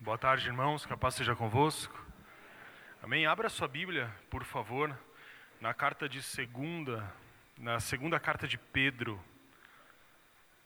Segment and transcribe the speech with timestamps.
[0.00, 0.86] Boa tarde, irmãos.
[0.86, 2.06] Que a paz seja convosco.
[3.02, 3.26] Amém.
[3.26, 4.96] Abra sua Bíblia, por favor,
[5.60, 7.12] na carta de segunda,
[7.58, 9.20] na segunda carta de Pedro,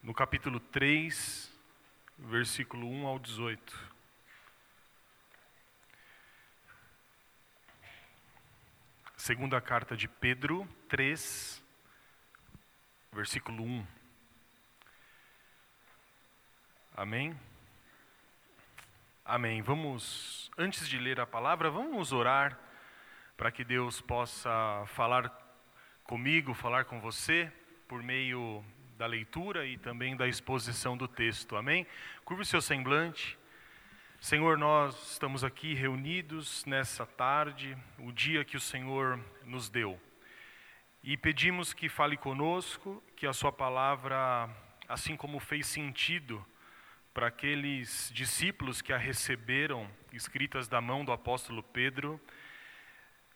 [0.03, 1.51] no capítulo 3,
[2.15, 3.91] versículo 1 ao 18.
[9.17, 11.59] Segunda carta de Pedro 3,
[13.11, 13.87] versículo 1.
[16.95, 17.35] Amém?
[19.25, 19.61] Amém.
[19.61, 22.59] Vamos, antes de ler a palavra, vamos orar
[23.37, 25.31] para que Deus possa falar
[26.03, 27.49] comigo, falar com você,
[27.87, 28.61] por meio
[28.97, 31.55] da leitura e também da exposição do texto.
[31.55, 31.87] Amém?
[32.25, 33.39] Curve o seu semblante.
[34.19, 39.97] Senhor, nós estamos aqui reunidos nessa tarde, o dia que o Senhor nos deu.
[41.01, 44.49] E pedimos que fale conosco, que a Sua palavra,
[44.85, 46.45] assim como fez sentido
[47.13, 52.19] para aqueles discípulos que a receberam, escritas da mão do apóstolo Pedro,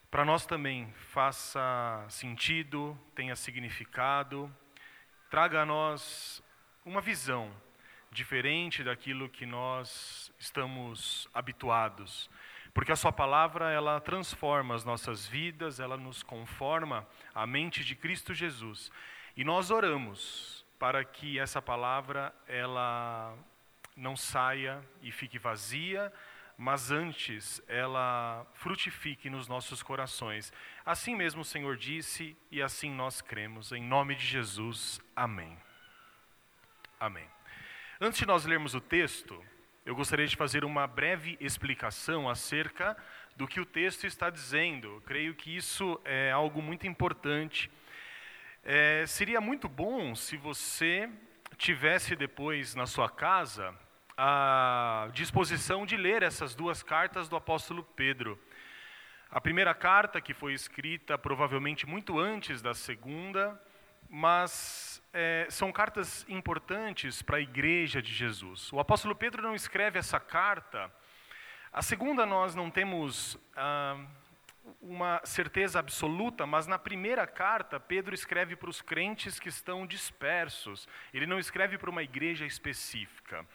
[0.09, 4.51] para nós também faça sentido, tenha significado,
[5.29, 6.41] traga a nós
[6.83, 7.51] uma visão
[8.09, 12.29] diferente daquilo que nós estamos habituados.
[12.73, 17.95] Porque a sua palavra, ela transforma as nossas vidas, ela nos conforma à mente de
[17.95, 18.91] Cristo Jesus.
[19.35, 23.37] E nós oramos para que essa palavra ela
[23.97, 26.13] não saia e fique vazia,
[26.57, 30.53] mas antes ela frutifique nos nossos corações.
[30.85, 33.71] Assim mesmo o Senhor disse e assim nós cremos.
[33.71, 35.57] Em nome de Jesus, amém.
[36.99, 37.27] Amém.
[37.99, 39.43] Antes de nós lermos o texto,
[39.85, 42.95] eu gostaria de fazer uma breve explicação acerca
[43.35, 44.87] do que o texto está dizendo.
[44.95, 47.71] Eu creio que isso é algo muito importante.
[48.63, 51.09] É, seria muito bom se você
[51.55, 53.73] tivesse depois na sua casa
[54.17, 58.39] a disposição de ler essas duas cartas do apóstolo Pedro.
[59.29, 63.61] A primeira carta, que foi escrita provavelmente muito antes da segunda,
[64.09, 68.73] mas é, são cartas importantes para a igreja de Jesus.
[68.73, 70.91] O apóstolo Pedro não escreve essa carta.
[71.71, 74.03] A segunda, nós não temos ah,
[74.81, 80.87] uma certeza absoluta, mas na primeira carta, Pedro escreve para os crentes que estão dispersos.
[81.13, 83.45] Ele não escreve para uma igreja específica.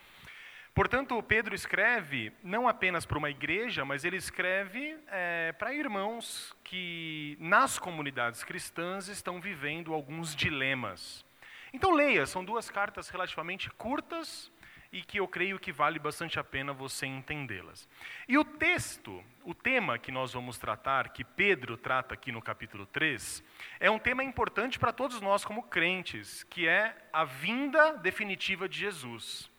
[0.74, 7.36] Portanto, Pedro escreve não apenas para uma igreja, mas ele escreve é, para irmãos que
[7.38, 11.26] nas comunidades cristãs estão vivendo alguns dilemas.
[11.74, 14.50] Então, leia, são duas cartas relativamente curtas
[14.90, 17.86] e que eu creio que vale bastante a pena você entendê-las.
[18.26, 22.86] E o texto, o tema que nós vamos tratar, que Pedro trata aqui no capítulo
[22.86, 23.44] 3,
[23.78, 28.78] é um tema importante para todos nós como crentes, que é a vinda definitiva de
[28.78, 29.51] Jesus.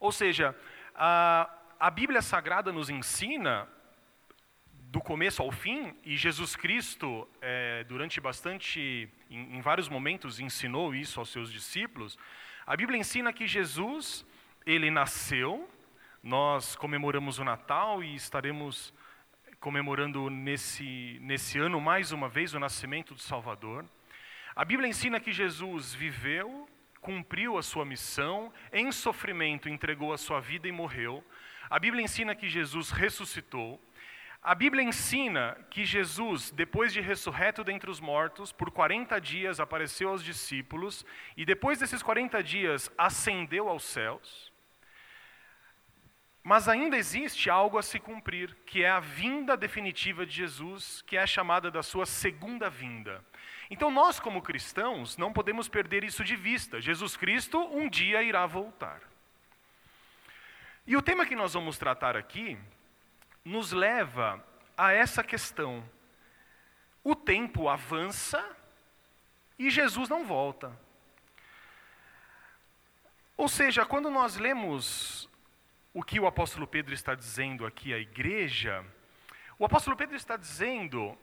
[0.00, 0.54] Ou seja,
[0.94, 3.68] a, a Bíblia Sagrada nos ensina,
[4.90, 10.94] do começo ao fim, e Jesus Cristo, é, durante bastante, em, em vários momentos, ensinou
[10.94, 12.18] isso aos seus discípulos.
[12.66, 14.24] A Bíblia ensina que Jesus,
[14.64, 15.68] ele nasceu,
[16.22, 18.92] nós comemoramos o Natal e estaremos
[19.60, 23.84] comemorando nesse, nesse ano mais uma vez o nascimento do Salvador.
[24.54, 26.67] A Bíblia ensina que Jesus viveu,
[27.08, 31.24] cumpriu a sua missão, em sofrimento entregou a sua vida e morreu.
[31.70, 33.80] A Bíblia ensina que Jesus ressuscitou.
[34.42, 40.10] A Bíblia ensina que Jesus, depois de ressurreto dentre os mortos, por 40 dias apareceu
[40.10, 41.02] aos discípulos
[41.34, 44.52] e depois desses 40 dias ascendeu aos céus.
[46.42, 51.16] Mas ainda existe algo a se cumprir, que é a vinda definitiva de Jesus, que
[51.16, 53.24] é chamada da sua segunda vinda.
[53.70, 56.80] Então, nós, como cristãos, não podemos perder isso de vista.
[56.80, 59.02] Jesus Cristo um dia irá voltar.
[60.86, 62.58] E o tema que nós vamos tratar aqui
[63.44, 64.42] nos leva
[64.76, 65.84] a essa questão.
[67.04, 68.56] O tempo avança
[69.58, 70.78] e Jesus não volta.
[73.36, 75.28] Ou seja, quando nós lemos
[75.92, 78.84] o que o apóstolo Pedro está dizendo aqui à igreja,
[79.58, 81.18] o apóstolo Pedro está dizendo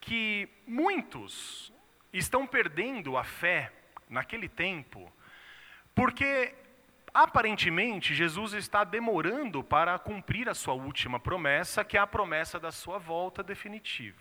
[0.00, 1.72] que muitos
[2.12, 3.72] estão perdendo a fé
[4.08, 5.10] naquele tempo,
[5.94, 6.54] porque
[7.14, 12.70] aparentemente Jesus está demorando para cumprir a sua última promessa, que é a promessa da
[12.70, 14.20] sua volta definitiva.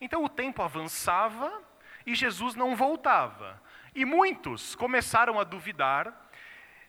[0.00, 1.62] Então o tempo avançava
[2.06, 3.60] e Jesus não voltava.
[3.94, 6.30] E muitos começaram a duvidar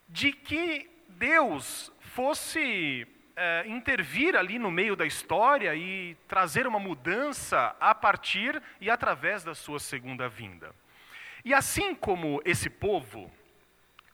[0.08, 3.08] de que Deus fosse
[3.42, 9.46] é, intervir ali no meio da história e trazer uma mudança a partir e através
[9.46, 10.76] da sua segunda vinda.
[11.46, 13.32] E assim como esse povo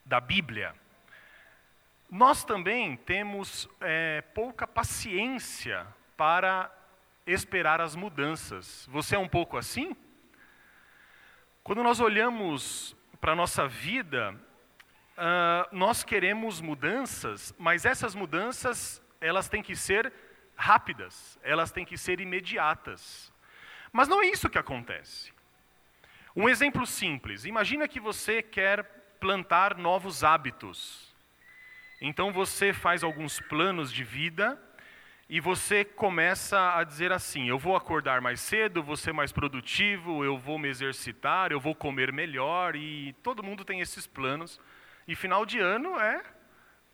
[0.05, 0.75] da Bíblia,
[2.07, 6.71] nós também temos é, pouca paciência para
[7.25, 8.87] esperar as mudanças.
[8.91, 9.95] Você é um pouco assim?
[11.63, 14.35] Quando nós olhamos para a nossa vida,
[15.17, 20.11] uh, nós queremos mudanças, mas essas mudanças elas têm que ser
[20.55, 23.33] rápidas, elas têm que ser imediatas.
[23.91, 25.33] Mas não é isso que acontece.
[26.35, 28.83] Um exemplo simples: imagina que você quer
[29.19, 31.13] plantar novos hábitos.
[32.01, 34.61] Então você faz alguns planos de vida
[35.27, 40.23] e você começa a dizer assim: eu vou acordar mais cedo, vou ser mais produtivo,
[40.23, 44.59] eu vou me exercitar, eu vou comer melhor, e todo mundo tem esses planos.
[45.07, 46.21] E final de ano é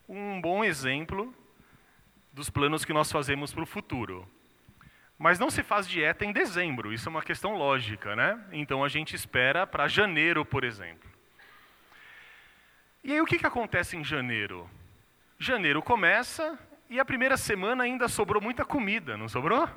[0.08, 1.34] um bom exemplo
[2.32, 4.28] dos planos que nós fazemos para o futuro.
[5.18, 8.44] Mas não se faz dieta em dezembro, isso é uma questão lógica, né?
[8.52, 11.10] Então a gente espera para janeiro, por exemplo.
[13.04, 14.70] E aí o que, que acontece em janeiro?
[15.38, 16.58] Janeiro começa,
[16.90, 19.70] e a primeira semana ainda sobrou muita comida, não sobrou?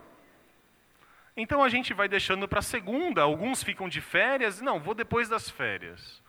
[1.36, 5.50] Então a gente vai deixando para segunda, alguns ficam de férias, não, vou depois das
[5.50, 6.22] férias.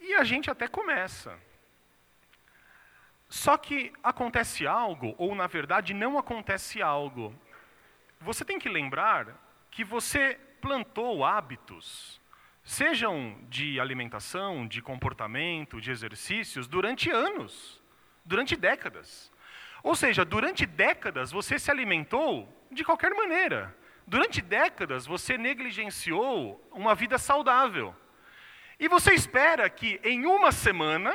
[0.00, 1.38] E a gente até começa.
[3.28, 7.34] Só que acontece algo, ou na verdade não acontece algo.
[8.20, 9.26] Você tem que lembrar
[9.70, 12.20] que você plantou hábitos,
[12.64, 17.78] sejam de alimentação, de comportamento, de exercícios, durante anos
[18.28, 19.32] durante décadas.
[19.82, 23.74] Ou seja, durante décadas você se alimentou de qualquer maneira.
[24.06, 27.96] Durante décadas você negligenciou uma vida saudável.
[28.78, 31.12] E você espera que em uma semana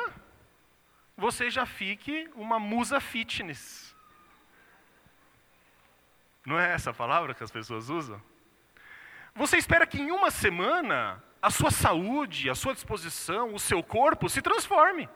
[1.15, 3.95] você já fique uma musa fitness.
[6.45, 8.21] Não é essa a palavra que as pessoas usam?
[9.36, 14.30] Você espera que em uma semana a sua saúde, a sua disposição, o seu corpo
[14.30, 15.10] se transforme.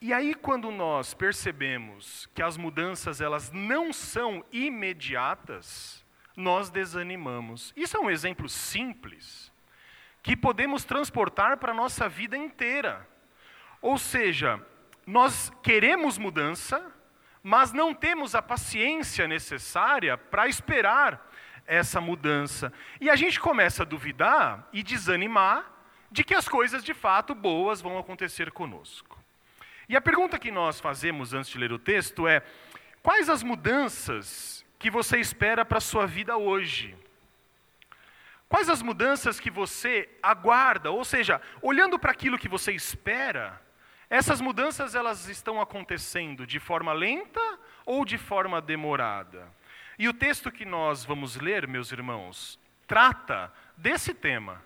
[0.00, 6.04] E aí quando nós percebemos que as mudanças elas não são imediatas,
[6.36, 7.72] nós desanimamos.
[7.76, 9.52] Isso é um exemplo simples
[10.22, 13.06] que podemos transportar para a nossa vida inteira.
[13.82, 14.64] Ou seja,
[15.04, 16.82] nós queremos mudança,
[17.42, 21.28] mas não temos a paciência necessária para esperar
[21.66, 22.72] essa mudança.
[23.00, 25.70] E a gente começa a duvidar e desanimar
[26.10, 29.18] de que as coisas de fato boas vão acontecer conosco.
[29.88, 32.42] E a pergunta que nós fazemos antes de ler o texto é:
[33.02, 36.96] quais as mudanças que você espera para a sua vida hoje?
[38.48, 40.90] Quais as mudanças que você aguarda?
[40.90, 43.60] Ou seja, olhando para aquilo que você espera,
[44.14, 47.40] essas mudanças elas estão acontecendo de forma lenta
[47.84, 49.48] ou de forma demorada?
[49.98, 54.62] E o texto que nós vamos ler, meus irmãos, trata desse tema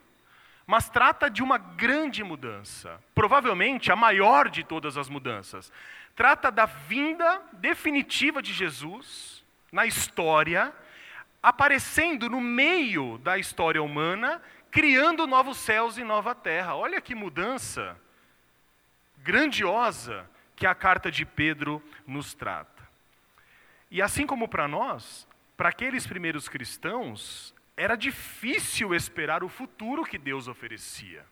[0.67, 5.73] mas trata de uma grande mudança, provavelmente a maior de todas as mudanças.
[6.17, 10.75] Trata da vinda definitiva de Jesus na história,
[11.41, 16.75] aparecendo no meio da história humana, criando novos céus e nova terra.
[16.75, 17.97] Olha que mudança
[19.27, 22.89] grandiosa que a carta de Pedro nos trata.
[23.91, 25.27] E assim como para nós,
[25.57, 31.27] para aqueles primeiros cristãos, era difícil esperar o futuro que Deus oferecia.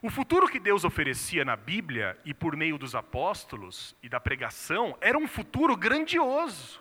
[0.00, 4.96] O futuro que Deus oferecia na Bíblia e por meio dos apóstolos e da pregação
[5.00, 6.80] era um futuro grandioso.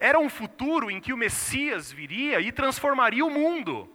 [0.00, 3.88] Era um futuro em que o Messias viria e transformaria o mundo.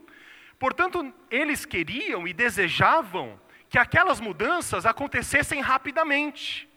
[0.58, 3.40] Portanto, eles queriam e desejavam
[3.74, 6.70] que aquelas mudanças acontecessem rapidamente.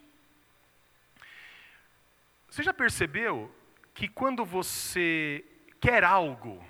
[2.49, 3.55] Você já percebeu
[3.93, 5.45] que quando você
[5.79, 6.65] quer algo,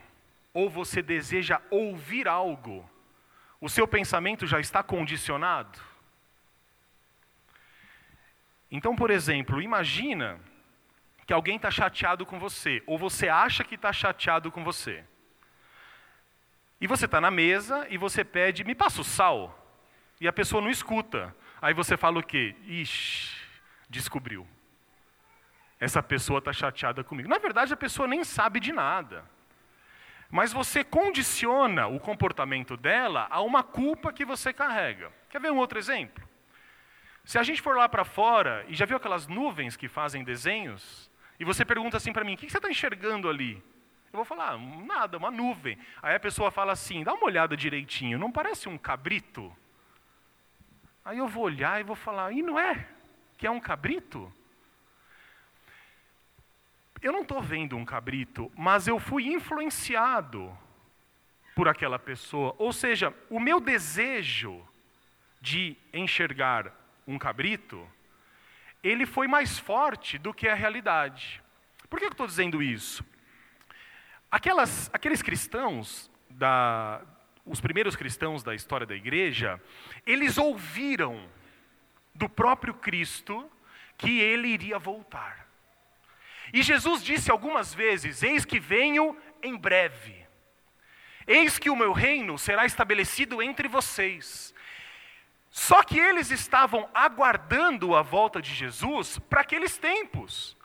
[0.54, 2.78] ou você deseja ouvir algo,
[3.62, 5.80] o seu pensamento já está condicionado?
[8.70, 10.42] Então, por exemplo, imagina
[11.26, 15.06] que alguém está chateado com você, ou você acha que está chateado com você.
[16.82, 19.64] E você está na mesa e você pede, me passa o sal.
[20.20, 21.36] E a pessoa não escuta.
[21.62, 22.56] Aí você fala o quê?
[22.66, 23.36] Ixi,
[23.90, 24.48] descobriu
[25.80, 27.30] essa pessoa está chateada comigo.
[27.30, 29.24] Na verdade, a pessoa nem sabe de nada.
[30.30, 35.12] Mas você condiciona o comportamento dela a uma culpa que você carrega.
[35.30, 36.28] Quer ver um outro exemplo?
[37.24, 41.12] Se a gente for lá para fora e já viu aquelas nuvens que fazem desenhos,
[41.40, 43.56] e você pergunta assim para mim: o que você está enxergando ali?
[44.12, 45.78] Eu vou falar: nada, uma nuvem.
[46.02, 49.56] Aí a pessoa fala assim: dá uma olhada direitinho, não parece um cabrito?
[51.08, 52.88] Aí eu vou olhar e vou falar: e não é?
[53.38, 54.32] Que é um cabrito?
[57.02, 60.58] eu não estou vendo um cabrito, mas eu fui influenciado
[61.56, 62.56] por aquela pessoa.
[62.58, 64.68] Ou seja, o meu desejo
[65.40, 66.74] de enxergar
[67.08, 67.88] um cabrito,
[68.84, 71.42] ele foi mais forte do que a realidade.
[71.90, 73.06] Por que eu estou dizendo isso?
[74.30, 77.02] Aquelas, aqueles cristãos, da,
[77.48, 79.62] os primeiros cristãos da história da igreja,
[80.06, 81.30] eles ouviram
[82.14, 83.50] do próprio Cristo
[83.98, 85.48] que ele iria voltar.
[86.54, 90.26] E Jesus disse algumas vezes: Eis que venho em breve.
[91.26, 94.54] Eis que o meu reino será estabelecido entre vocês.
[95.50, 100.57] Só que eles estavam aguardando a volta de Jesus para aqueles tempos,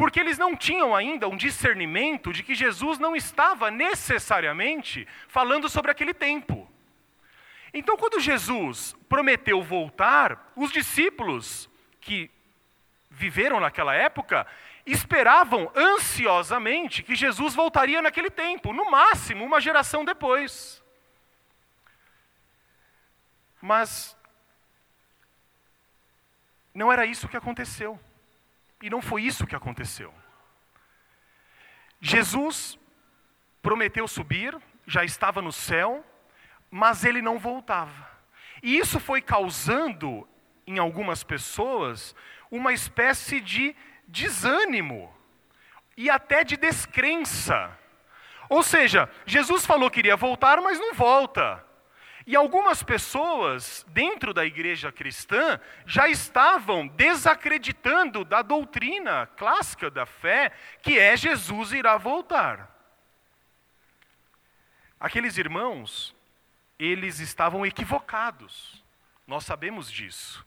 [0.00, 5.90] porque eles não tinham ainda um discernimento de que Jesus não estava necessariamente falando sobre
[5.90, 6.66] aquele tempo.
[7.74, 11.68] Então, quando Jesus prometeu voltar, os discípulos
[12.00, 12.30] que
[13.10, 14.46] viveram naquela época
[14.86, 20.82] esperavam ansiosamente que Jesus voltaria naquele tempo, no máximo uma geração depois.
[23.60, 24.16] Mas
[26.72, 28.00] não era isso que aconteceu.
[28.82, 30.12] E não foi isso que aconteceu.
[32.00, 32.78] Jesus
[33.60, 34.56] prometeu subir,
[34.86, 36.04] já estava no céu,
[36.70, 38.08] mas ele não voltava.
[38.62, 40.26] E isso foi causando
[40.66, 42.14] em algumas pessoas
[42.50, 43.74] uma espécie de
[44.06, 45.14] desânimo
[45.96, 47.76] e até de descrença.
[48.48, 51.64] Ou seja, Jesus falou que iria voltar, mas não volta.
[52.26, 60.52] E algumas pessoas dentro da igreja cristã já estavam desacreditando da doutrina clássica da fé,
[60.82, 62.68] que é Jesus irá voltar.
[64.98, 66.14] Aqueles irmãos,
[66.78, 68.84] eles estavam equivocados.
[69.26, 70.44] Nós sabemos disso.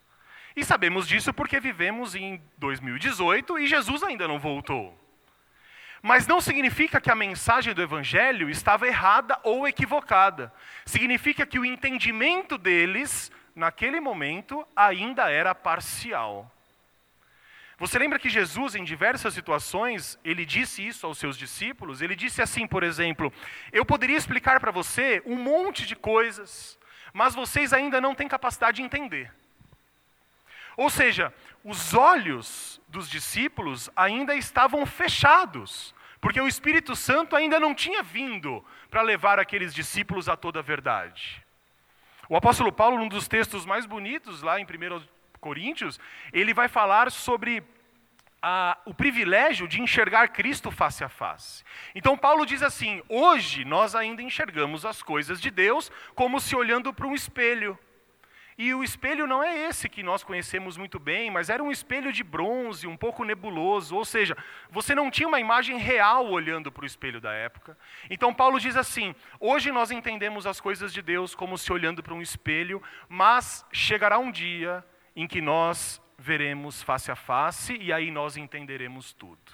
[0.55, 5.02] E sabemos disso porque vivemos em 2018 e Jesus ainda não voltou.
[6.05, 10.53] Mas não significa que a mensagem do Evangelho estava errada ou equivocada.
[10.85, 16.51] Significa que o entendimento deles, naquele momento, ainda era parcial.
[17.79, 22.01] Você lembra que Jesus, em diversas situações, ele disse isso aos seus discípulos?
[22.01, 23.31] Ele disse assim, por exemplo:
[23.71, 26.77] Eu poderia explicar para você um monte de coisas,
[27.13, 29.31] mas vocês ainda não têm capacidade de entender.
[30.75, 31.33] Ou seja,
[31.63, 38.63] os olhos dos discípulos ainda estavam fechados, porque o Espírito Santo ainda não tinha vindo
[38.89, 41.43] para levar aqueles discípulos a toda a verdade.
[42.29, 44.67] O apóstolo Paulo, num dos textos mais bonitos, lá em 1
[45.39, 45.99] Coríntios,
[46.31, 47.63] ele vai falar sobre
[48.85, 51.63] o privilégio de enxergar Cristo face a face.
[51.95, 56.93] Então, Paulo diz assim: hoje nós ainda enxergamos as coisas de Deus como se olhando
[56.93, 57.77] para um espelho.
[58.63, 62.13] E o espelho não é esse que nós conhecemos muito bem, mas era um espelho
[62.13, 64.37] de bronze, um pouco nebuloso, ou seja,
[64.69, 67.77] você não tinha uma imagem real olhando para o espelho da época.
[68.09, 72.13] Então Paulo diz assim: hoje nós entendemos as coisas de Deus como se olhando para
[72.13, 74.81] um espelho, mas chegará um dia
[75.13, 79.51] em que nós veremos face a face e aí nós entenderemos tudo.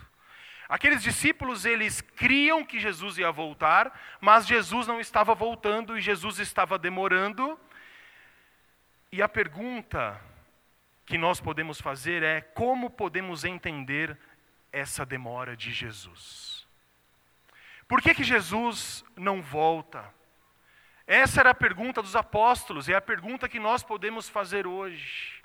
[0.69, 6.37] Aqueles discípulos, eles criam que Jesus ia voltar, mas Jesus não estava voltando e Jesus
[6.37, 7.59] estava demorando.
[9.11, 10.19] E a pergunta
[11.05, 14.17] que nós podemos fazer é: como podemos entender
[14.71, 16.67] essa demora de Jesus?
[17.87, 20.13] Por que, que Jesus não volta?
[21.07, 25.41] Essa era a pergunta dos apóstolos, é a pergunta que nós podemos fazer hoje.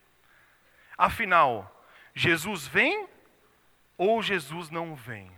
[0.99, 3.09] Afinal, Jesus vem
[3.97, 5.33] ou Jesus não vem?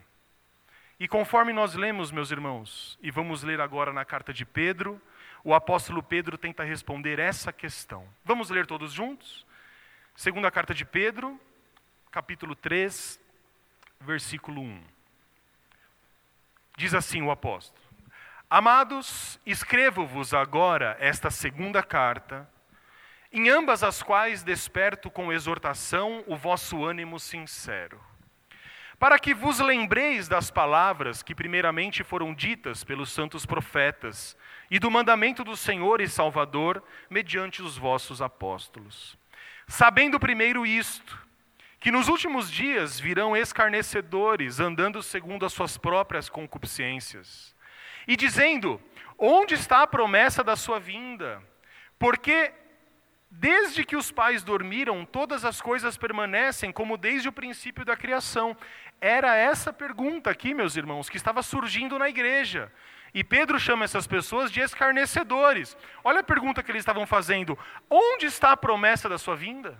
[0.99, 5.01] E conforme nós lemos, meus irmãos, e vamos ler agora na carta de Pedro,
[5.47, 8.05] o apóstolo Pedro tenta responder essa questão.
[8.25, 9.47] Vamos ler todos juntos?
[10.17, 11.41] Segunda carta de Pedro,
[12.11, 13.21] capítulo 3,
[14.01, 14.83] versículo 1.
[16.77, 17.81] Diz assim o apóstolo:
[18.51, 22.51] Amados, escrevo-vos agora esta segunda carta,
[23.31, 28.01] em ambas as quais desperto com exortação o vosso ânimo sincero
[28.99, 34.37] para que vos lembreis das palavras que primeiramente foram ditas pelos santos profetas
[34.71, 39.17] e do mandamento do Senhor e Salvador mediante os vossos apóstolos.
[39.69, 41.19] Sabendo primeiro isto,
[41.79, 47.55] que nos últimos dias virão escarnecedores, andando segundo as suas próprias concupiscências,
[48.09, 48.81] e dizendo:
[49.19, 51.43] Onde está a promessa da sua vinda?
[51.99, 52.53] Porque
[53.39, 58.57] Desde que os pais dormiram, todas as coisas permanecem como desde o princípio da criação.
[59.01, 62.73] Era essa pergunta aqui, meus irmãos, que estava surgindo na igreja.
[63.13, 65.77] E Pedro chama essas pessoas de escarnecedores.
[66.03, 69.79] Olha a pergunta que eles estavam fazendo: onde está a promessa da sua vinda?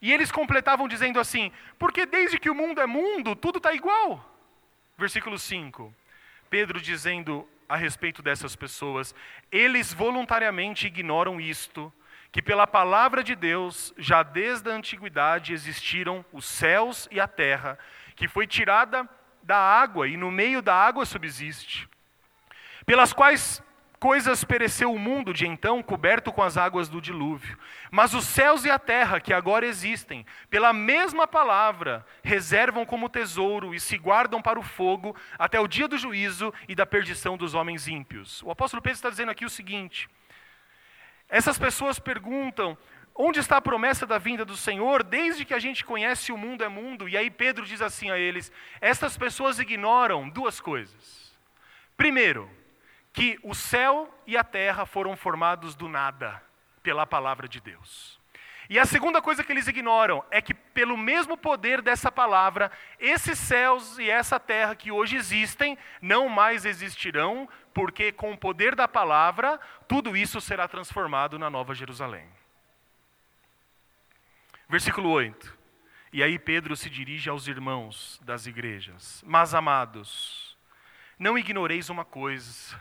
[0.00, 4.22] E eles completavam dizendo assim: porque desde que o mundo é mundo, tudo está igual.
[4.98, 5.94] Versículo 5.
[6.50, 9.14] Pedro dizendo a respeito dessas pessoas:
[9.50, 11.92] eles voluntariamente ignoram isto
[12.34, 17.78] que pela palavra de Deus, já desde a antiguidade existiram os céus e a terra,
[18.16, 19.08] que foi tirada
[19.40, 21.88] da água e no meio da água subsiste,
[22.84, 23.62] pelas quais
[24.00, 27.56] coisas pereceu o mundo de então, coberto com as águas do dilúvio.
[27.88, 33.72] Mas os céus e a terra, que agora existem, pela mesma palavra, reservam como tesouro
[33.72, 37.54] e se guardam para o fogo até o dia do juízo e da perdição dos
[37.54, 38.42] homens ímpios.
[38.42, 40.10] O apóstolo Pedro está dizendo aqui o seguinte:
[41.28, 42.76] essas pessoas perguntam.
[43.16, 45.04] Onde está a promessa da vinda do Senhor?
[45.04, 47.08] Desde que a gente conhece o mundo é mundo.
[47.08, 48.50] E aí Pedro diz assim a eles:
[48.80, 51.32] estas pessoas ignoram duas coisas.
[51.96, 52.50] Primeiro,
[53.12, 56.42] que o céu e a terra foram formados do nada
[56.82, 58.20] pela palavra de Deus.
[58.68, 63.38] E a segunda coisa que eles ignoram é que, pelo mesmo poder dessa palavra, esses
[63.38, 68.86] céus e essa terra que hoje existem não mais existirão, porque com o poder da
[68.86, 72.26] palavra, tudo isso será transformado na Nova Jerusalém.
[74.68, 75.58] Versículo 8.
[76.12, 80.56] E aí Pedro se dirige aos irmãos das igrejas: Mas amados,
[81.18, 82.80] não ignoreis uma coisa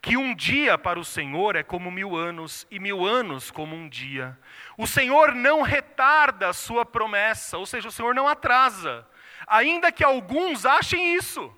[0.00, 3.88] que um dia para o Senhor é como mil anos, e mil anos como um
[3.88, 4.38] dia.
[4.78, 9.06] O Senhor não retarda a sua promessa, ou seja, o Senhor não atrasa,
[9.46, 11.54] ainda que alguns achem isso.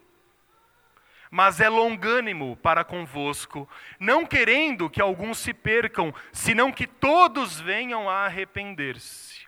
[1.35, 3.67] Mas é longânimo para convosco,
[3.99, 9.47] não querendo que alguns se percam, senão que todos venham a arrepender-se.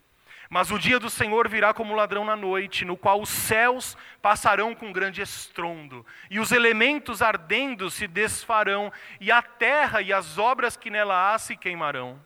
[0.48, 4.74] Mas o dia do Senhor virá como ladrão na noite, no qual os céus passarão
[4.74, 10.78] com grande estrondo, e os elementos ardendo se desfarão, e a terra e as obras
[10.78, 12.18] que nela há se queimarão.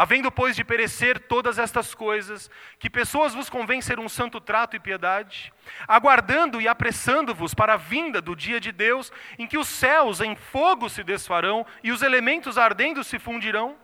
[0.00, 4.76] Havendo, pois, de perecer todas estas coisas, que pessoas vos convém ser um santo trato
[4.76, 5.52] e piedade,
[5.88, 10.36] aguardando e apressando-vos para a vinda do dia de Deus, em que os céus em
[10.36, 13.76] fogo se desfarão e os elementos ardendo se fundirão.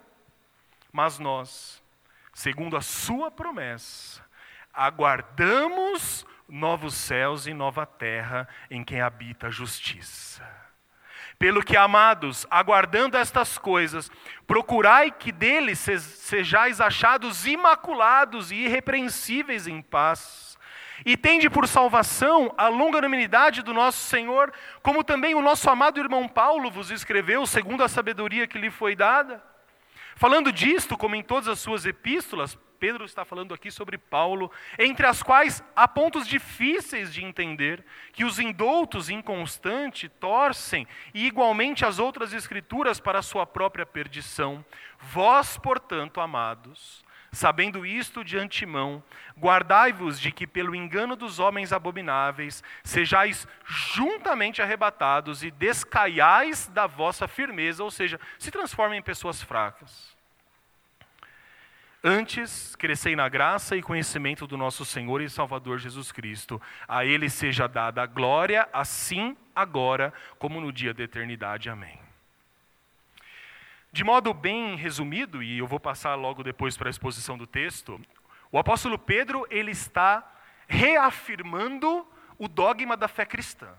[0.92, 1.82] Mas nós,
[2.32, 4.24] segundo a sua promessa,
[4.72, 10.63] aguardamos novos céus e nova terra em quem habita a justiça.
[11.44, 14.10] Pelo que, amados, aguardando estas coisas,
[14.46, 20.56] procurai que deles sejais achados imaculados e irrepreensíveis em paz.
[21.04, 26.26] E tende por salvação a longanimidade do nosso Senhor, como também o nosso amado irmão
[26.26, 29.42] Paulo vos escreveu, segundo a sabedoria que lhe foi dada
[30.16, 35.06] Falando disto, como em todas as suas epístolas, Pedro está falando aqui sobre Paulo, entre
[35.06, 41.98] as quais há pontos difíceis de entender, que os indoutos inconstantes torcem, e igualmente as
[41.98, 44.62] outras escrituras para a sua própria perdição.
[44.98, 49.02] Vós, portanto, amados, sabendo isto de antemão,
[49.34, 57.26] guardai-vos de que, pelo engano dos homens abomináveis, sejais juntamente arrebatados e descaiais da vossa
[57.26, 60.13] firmeza, ou seja, se transformem em pessoas fracas.
[62.06, 66.60] Antes, crescei na graça e conhecimento do nosso Senhor e Salvador Jesus Cristo.
[66.86, 71.70] A Ele seja dada a glória, assim, agora, como no dia da eternidade.
[71.70, 71.98] Amém.
[73.90, 77.98] De modo bem resumido, e eu vou passar logo depois para a exposição do texto,
[78.52, 80.30] o apóstolo Pedro ele está
[80.68, 83.72] reafirmando o dogma da fé cristã.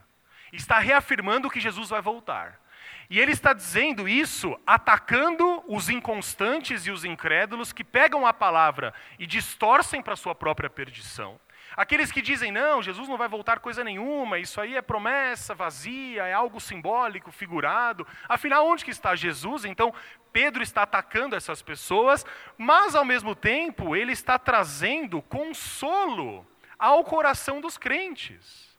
[0.52, 2.60] Está reafirmando que Jesus vai voltar.
[3.08, 8.94] E ele está dizendo isso atacando os inconstantes e os incrédulos que pegam a palavra
[9.18, 11.40] e distorcem para sua própria perdição.
[11.76, 16.24] Aqueles que dizem, não, Jesus não vai voltar coisa nenhuma, isso aí é promessa vazia,
[16.24, 18.08] é algo simbólico, figurado.
[18.30, 19.66] Afinal, onde que está Jesus?
[19.66, 19.94] Então,
[20.32, 22.26] Pedro está atacando essas pessoas,
[22.58, 26.48] mas ao mesmo tempo, ele está trazendo consolo
[26.80, 28.74] ao coração dos crentes.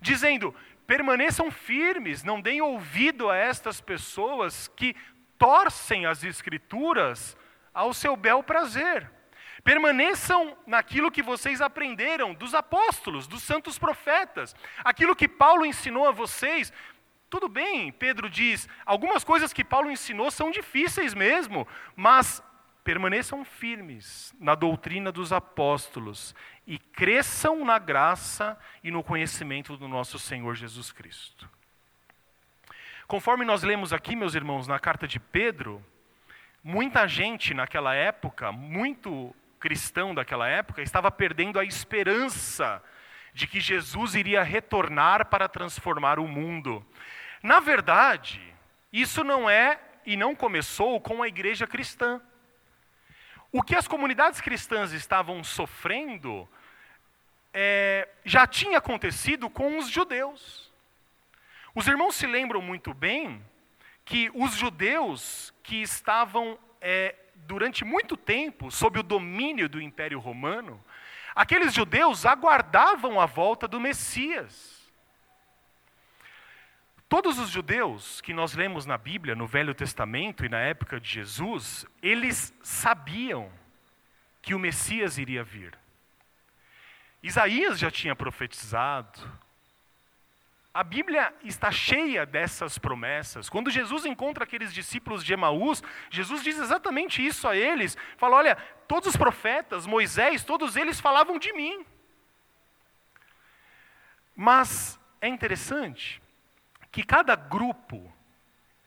[0.00, 0.54] Dizendo,
[0.86, 4.96] permaneçam firmes, não deem ouvido a estas pessoas que
[5.44, 7.36] torcem as Escrituras
[7.74, 9.10] ao seu bel prazer.
[9.62, 14.56] Permaneçam naquilo que vocês aprenderam dos apóstolos, dos santos profetas.
[14.82, 16.72] Aquilo que Paulo ensinou a vocês.
[17.28, 22.42] Tudo bem, Pedro diz, algumas coisas que Paulo ensinou são difíceis mesmo, mas
[22.82, 26.34] permaneçam firmes na doutrina dos apóstolos
[26.66, 31.46] e cresçam na graça e no conhecimento do nosso Senhor Jesus Cristo.
[33.06, 35.84] Conforme nós lemos aqui, meus irmãos, na carta de Pedro,
[36.62, 42.82] muita gente naquela época, muito cristão daquela época estava perdendo a esperança
[43.34, 46.84] de que Jesus iria retornar para transformar o mundo.
[47.42, 48.40] Na verdade,
[48.92, 52.22] isso não é e não começou com a igreja cristã.
[53.52, 56.48] O que as comunidades cristãs estavam sofrendo
[57.52, 60.63] é, já tinha acontecido com os judeus.
[61.74, 63.44] Os irmãos se lembram muito bem
[64.04, 70.82] que os judeus que estavam é, durante muito tempo, sob o domínio do Império Romano,
[71.34, 74.84] aqueles judeus aguardavam a volta do Messias.
[77.08, 81.08] Todos os judeus que nós lemos na Bíblia, no Velho Testamento e na época de
[81.08, 83.50] Jesus, eles sabiam
[84.40, 85.76] que o Messias iria vir.
[87.22, 89.20] Isaías já tinha profetizado.
[90.74, 93.48] A Bíblia está cheia dessas promessas.
[93.48, 97.96] Quando Jesus encontra aqueles discípulos de Emaús, Jesus diz exatamente isso a eles.
[98.16, 98.56] Fala: olha,
[98.88, 101.86] todos os profetas, Moisés, todos eles falavam de mim.
[104.34, 106.20] Mas é interessante
[106.90, 108.12] que cada grupo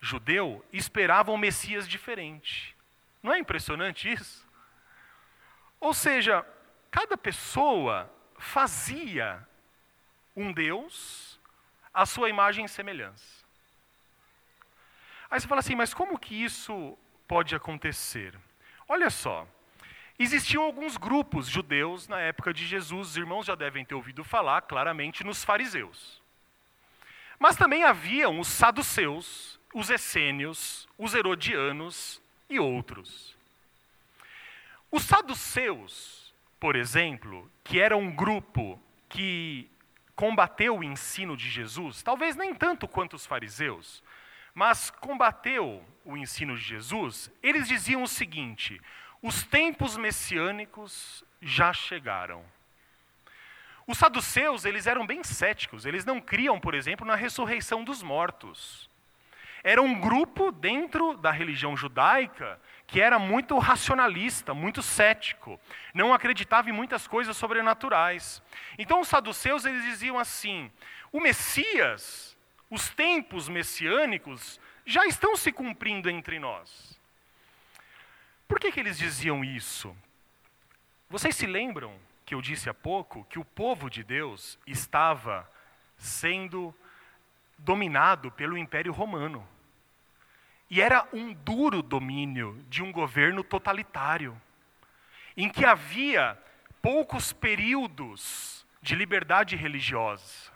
[0.02, 2.76] judeu esperava um Messias diferente.
[3.24, 4.46] Não é impressionante isso?
[5.80, 6.46] Ou seja,
[6.92, 9.48] cada pessoa fazia
[10.36, 11.27] um Deus
[11.98, 13.44] à sua imagem e semelhança.
[15.32, 16.96] Aí você fala assim, mas como que isso
[17.28, 18.38] pode acontecer?
[18.88, 19.48] Olha só,
[20.20, 24.62] existiam alguns grupos judeus na época de Jesus, os irmãos já devem ter ouvido falar
[24.62, 26.22] claramente nos fariseus.
[27.40, 33.36] Mas também haviam os saduceus, os essênios, os herodianos e outros.
[34.92, 38.80] Os saduceus, por exemplo, que era um grupo
[39.10, 39.68] que
[40.18, 44.04] combateu o ensino de Jesus, talvez nem tanto quanto os fariseus,
[44.52, 48.82] mas combateu o ensino de Jesus, eles diziam o seguinte:
[49.22, 52.44] os tempos messiânicos já chegaram.
[53.86, 58.90] Os saduceus, eles eram bem céticos, eles não criam, por exemplo, na ressurreição dos mortos.
[59.64, 65.60] Era um grupo dentro da religião judaica que era muito racionalista, muito cético,
[65.94, 68.42] não acreditava em muitas coisas sobrenaturais.
[68.78, 70.72] Então os saduceus eles diziam assim:
[71.12, 72.36] o Messias,
[72.70, 76.98] os tempos messiânicos já estão se cumprindo entre nós.
[78.48, 79.96] Por que, que eles diziam isso?
[81.10, 81.94] Vocês se lembram
[82.26, 85.50] que eu disse há pouco que o povo de Deus estava
[85.98, 86.74] sendo
[87.58, 89.46] dominado pelo Império Romano.
[90.70, 94.40] E era um duro domínio de um governo totalitário,
[95.36, 96.38] em que havia
[96.82, 100.52] poucos períodos de liberdade religiosa.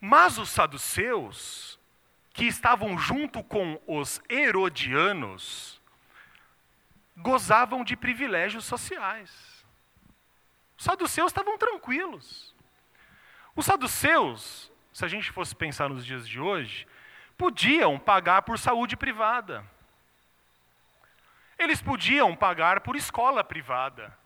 [0.00, 1.78] Mas os saduceus,
[2.32, 5.80] que estavam junto com os herodianos,
[7.16, 9.66] gozavam de privilégios sociais.
[10.76, 12.54] Os saduceus estavam tranquilos.
[13.56, 16.86] Os saduceus, se a gente fosse pensar nos dias de hoje,
[17.38, 19.64] podiam pagar por saúde privada.
[21.56, 24.16] Eles podiam pagar por escola privada.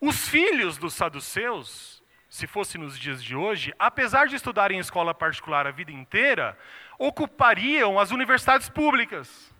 [0.00, 5.14] Os filhos dos saduceus, se fosse nos dias de hoje, apesar de estudarem em escola
[5.14, 6.58] particular a vida inteira,
[6.98, 9.52] ocupariam as universidades públicas.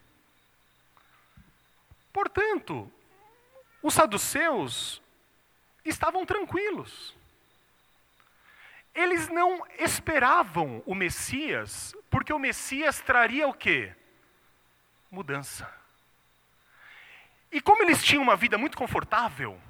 [2.13, 2.91] Portanto,
[3.83, 5.03] os saduceus
[5.85, 7.17] estavam tranquilos.
[8.95, 13.95] Eles não esperavam o Messias, porque o Messias traria o quê?
[15.11, 15.73] Mudança.
[17.53, 19.61] E como eles tinham uma vida muito confortável,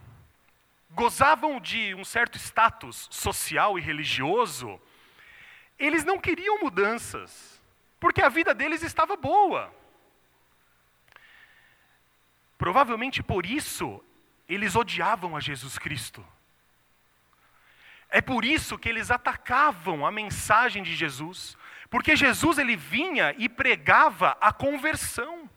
[0.90, 4.80] gozavam de um certo status social e religioso,
[5.78, 7.62] eles não queriam mudanças,
[7.98, 9.74] porque a vida deles estava boa.
[12.58, 14.04] Provavelmente por isso
[14.46, 16.26] eles odiavam a Jesus Cristo.
[18.10, 21.56] É por isso que eles atacavam a mensagem de Jesus,
[21.88, 25.48] porque Jesus ele vinha e pregava a conversão.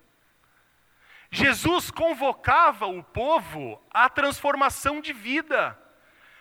[1.31, 5.77] Jesus convocava o povo à transformação de vida.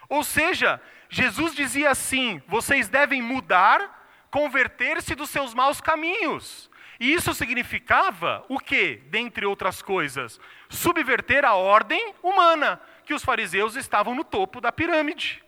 [0.06, 6.70] Ou seja, Jesus dizia assim: vocês devem mudar, converter-se dos seus maus caminhos.
[7.00, 9.02] E isso significava o quê?
[9.06, 15.41] Dentre outras coisas, subverter a ordem humana, que os fariseus estavam no topo da pirâmide.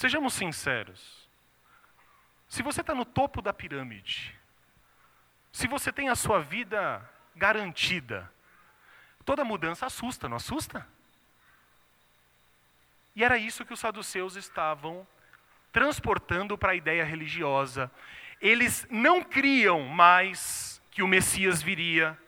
[0.00, 1.28] Sejamos sinceros.
[2.48, 4.34] Se você está no topo da pirâmide,
[5.52, 8.32] se você tem a sua vida garantida,
[9.24, 10.86] toda mudança assusta, não assusta?
[13.14, 15.06] E era isso que os saduceus estavam
[15.70, 17.90] transportando para a ideia religiosa
[18.40, 22.18] eles não criam mais que o Messias viria,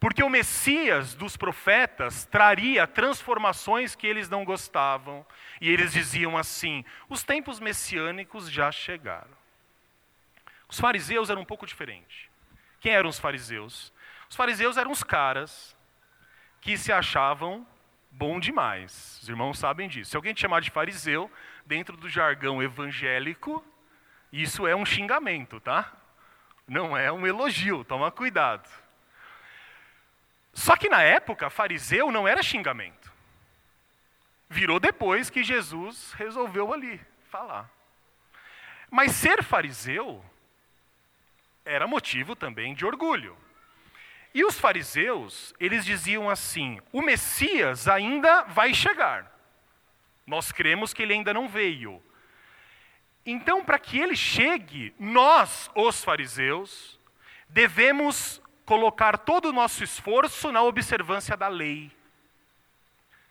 [0.00, 5.26] porque o Messias dos profetas traria transformações que eles não gostavam,
[5.60, 9.36] e eles diziam assim: os tempos messiânicos já chegaram.
[10.68, 12.28] Os fariseus eram um pouco diferentes.
[12.80, 13.92] Quem eram os fariseus?
[14.28, 15.76] Os fariseus eram os caras
[16.60, 17.66] que se achavam
[18.10, 19.18] bom demais.
[19.22, 20.10] Os irmãos sabem disso.
[20.10, 21.30] Se alguém te chamar de fariseu,
[21.64, 23.64] dentro do jargão evangélico,
[24.30, 25.92] isso é um xingamento, tá?
[26.68, 28.68] não é um elogio, toma cuidado.
[30.58, 33.12] Só que na época, fariseu não era xingamento.
[34.50, 37.70] Virou depois que Jesus resolveu ali falar.
[38.90, 40.20] Mas ser fariseu
[41.64, 43.38] era motivo também de orgulho.
[44.34, 49.32] E os fariseus, eles diziam assim: o Messias ainda vai chegar.
[50.26, 52.02] Nós cremos que ele ainda não veio.
[53.24, 56.98] Então, para que ele chegue, nós, os fariseus,
[57.48, 61.90] devemos colocar todo o nosso esforço na observância da lei.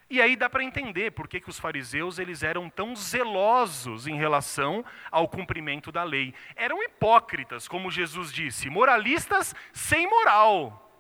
[0.10, 4.18] E aí dá para entender por que, que os fariseus eles eram tão zelosos em
[4.18, 6.34] relação ao cumprimento da lei.
[6.56, 10.92] Eram hipócritas, como Jesus disse, moralistas sem moral.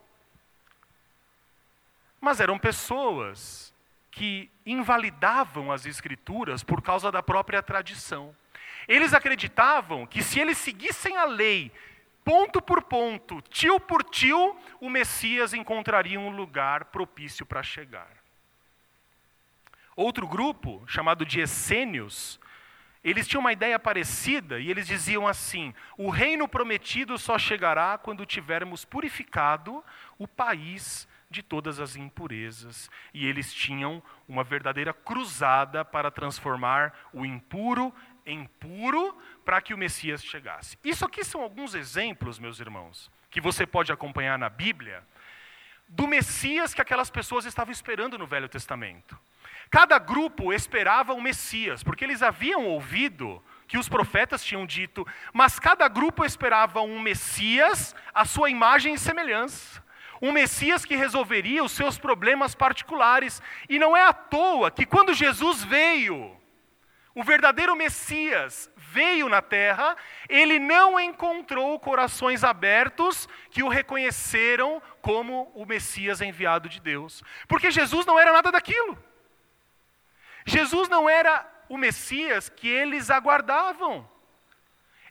[2.21, 3.73] Mas eram pessoas
[4.11, 8.35] que invalidavam as escrituras por causa da própria tradição.
[8.87, 11.71] Eles acreditavam que se eles seguissem a lei
[12.27, 18.11] ponto por ponto, tio por tio, o Messias encontraria um lugar propício para chegar.
[19.95, 22.37] Outro grupo, chamado de essênios,
[23.01, 28.25] eles tinham uma ideia parecida e eles diziam assim: o reino prometido só chegará quando
[28.25, 29.81] tivermos purificado
[30.17, 32.89] o país de todas as impurezas.
[33.13, 37.93] E eles tinham uma verdadeira cruzada para transformar o impuro
[38.27, 40.77] em puro para que o Messias chegasse.
[40.83, 45.03] Isso aqui são alguns exemplos, meus irmãos, que você pode acompanhar na Bíblia,
[45.87, 49.17] do Messias que aquelas pessoas estavam esperando no Velho Testamento.
[49.69, 55.59] Cada grupo esperava o Messias, porque eles haviam ouvido que os profetas tinham dito, mas
[55.59, 59.83] cada grupo esperava um Messias, a sua imagem e semelhança.
[60.21, 63.41] Um Messias que resolveria os seus problemas particulares.
[63.69, 66.36] E não é à toa que quando Jesus veio,
[67.17, 69.97] o verdadeiro Messias veio na terra,
[70.29, 77.23] ele não encontrou corações abertos que o reconheceram como o Messias enviado de Deus.
[77.47, 78.95] Porque Jesus não era nada daquilo.
[80.45, 84.07] Jesus não era o Messias que eles aguardavam.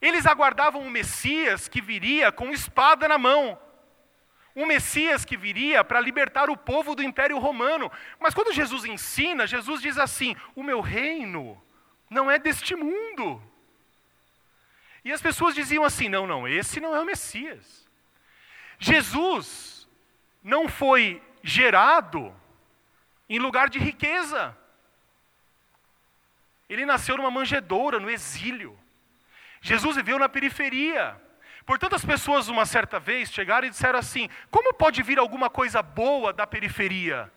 [0.00, 3.60] Eles aguardavam um Messias que viria com espada na mão.
[4.54, 7.90] Um Messias que viria para libertar o povo do Império Romano.
[8.20, 11.65] Mas quando Jesus ensina, Jesus diz assim: O meu reino
[12.08, 13.42] não é deste mundo.
[15.04, 17.86] E as pessoas diziam assim: Não, não, esse não é o Messias.
[18.78, 19.88] Jesus
[20.42, 22.34] não foi gerado
[23.28, 24.56] em lugar de riqueza.
[26.68, 28.78] Ele nasceu numa manjedoura, no exílio.
[29.60, 31.20] Jesus viveu na periferia.
[31.64, 35.82] Portanto, as pessoas, uma certa vez, chegaram e disseram assim: como pode vir alguma coisa
[35.82, 37.32] boa da periferia?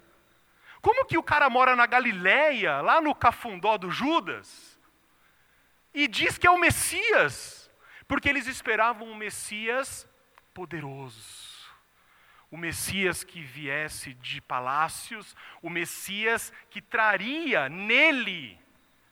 [0.81, 4.79] Como que o cara mora na Galileia, lá no cafundó do Judas,
[5.93, 7.69] e diz que é o Messias?
[8.07, 10.07] Porque eles esperavam um Messias
[10.53, 11.49] poderoso.
[12.51, 18.59] O Messias que viesse de palácios, o Messias que traria nele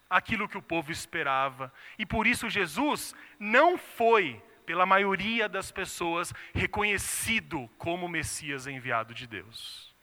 [0.10, 1.72] aquilo que o povo esperava.
[2.00, 9.28] E por isso Jesus não foi, pela maioria das pessoas, reconhecido como Messias enviado de
[9.28, 9.96] Deus.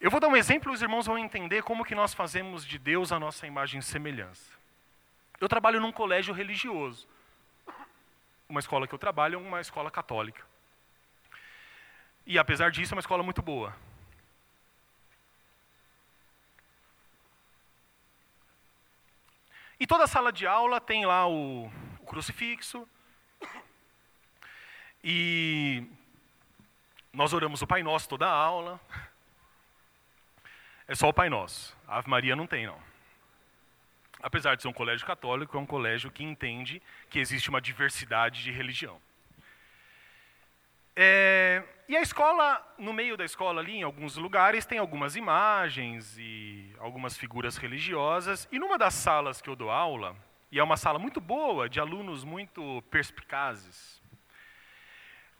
[0.00, 2.78] Eu vou dar um exemplo e os irmãos vão entender como que nós fazemos de
[2.78, 4.58] Deus a nossa imagem e semelhança.
[5.38, 7.06] Eu trabalho num colégio religioso.
[8.48, 10.42] Uma escola que eu trabalho é uma escola católica.
[12.24, 13.76] E apesar disso, é uma escola muito boa.
[19.78, 21.66] E toda sala de aula tem lá o,
[22.00, 22.88] o crucifixo.
[25.04, 25.86] E
[27.12, 28.80] nós oramos o Pai Nosso toda a aula.
[30.90, 31.78] É só o Pai Nosso.
[31.86, 32.76] A Ave Maria não tem, não.
[34.20, 38.42] Apesar de ser um colégio católico, é um colégio que entende que existe uma diversidade
[38.42, 39.00] de religião.
[40.96, 46.18] É, e a escola, no meio da escola ali, em alguns lugares, tem algumas imagens
[46.18, 48.48] e algumas figuras religiosas.
[48.50, 50.16] E numa das salas que eu dou aula,
[50.50, 54.02] e é uma sala muito boa, de alunos muito perspicazes,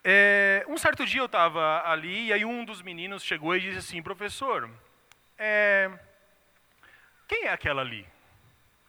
[0.04, 3.78] é, um certo dia eu estava ali e aí um dos meninos chegou e disse
[3.78, 4.70] assim, professor,
[5.40, 5.90] é,
[7.26, 8.06] quem é aquela ali?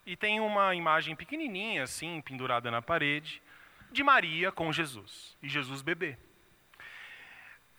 [0.06, 3.42] E tem uma imagem pequenininha assim, pendurada na parede,
[3.90, 6.18] de Maria com Jesus, e Jesus bebê.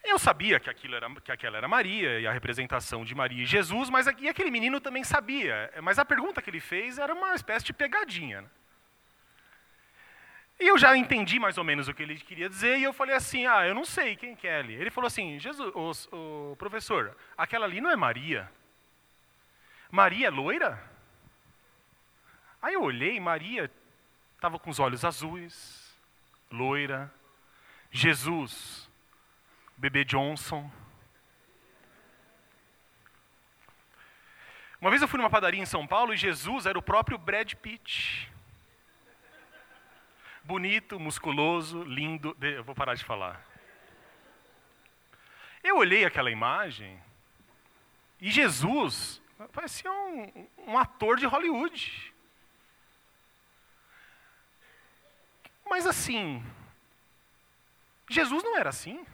[0.03, 3.47] Eu sabia que, aquilo era, que aquela era Maria e a representação de Maria e
[3.47, 5.71] Jesus, mas e aquele menino também sabia.
[5.83, 8.43] Mas a pergunta que ele fez era uma espécie de pegadinha.
[8.43, 8.49] Né?
[10.59, 13.15] E eu já entendi mais ou menos o que ele queria dizer, e eu falei
[13.15, 14.75] assim: Ah, eu não sei quem que é ali.
[14.75, 18.51] Ele falou assim: Jesus, o, o professor, aquela ali não é Maria.
[19.93, 20.83] Maria é loira?
[22.63, 23.71] Aí eu olhei, Maria
[24.35, 25.95] estava com os olhos azuis,
[26.51, 27.13] loira.
[27.91, 28.91] Jesus,
[29.77, 30.73] bebê Johnson.
[34.81, 37.53] Uma vez eu fui numa padaria em São Paulo e Jesus era o próprio Brad
[37.53, 38.33] Pitt.
[40.43, 42.35] Bonito, musculoso, lindo.
[42.41, 43.47] Eu vou parar de falar.
[45.63, 46.99] Eu olhei aquela imagem
[48.19, 52.15] e Jesus parecia um, um ator de Hollywood.
[55.69, 56.45] Mas assim,
[58.09, 59.07] Jesus não era assim.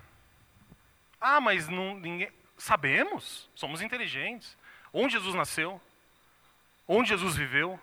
[1.20, 2.32] Ah, mas não, ninguém.
[2.56, 4.56] Sabemos, somos inteligentes.
[4.92, 5.80] Onde Jesus nasceu?
[6.86, 7.80] Onde Jesus viveu?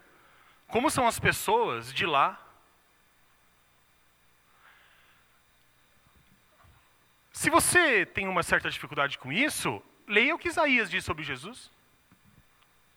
[0.67, 2.41] Como são as pessoas de lá?
[7.31, 11.71] Se você tem uma certa dificuldade com isso, leia o que Isaías diz sobre Jesus.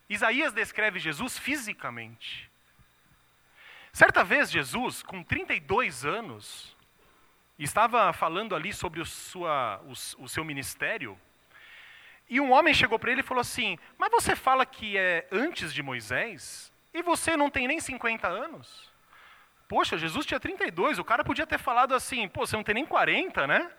[0.09, 2.51] Isaías descreve Jesus fisicamente.
[3.93, 6.77] Certa vez, Jesus, com 32 anos,
[7.59, 9.93] estava falando ali sobre o, sua, o,
[10.23, 11.19] o seu ministério,
[12.29, 15.73] e um homem chegou para ele e falou assim: Mas você fala que é antes
[15.73, 18.93] de Moisés e você não tem nem 50 anos?
[19.67, 22.87] Poxa, Jesus tinha 32, o cara podia ter falado assim: Pô, você não tem nem
[22.87, 23.71] 40, né?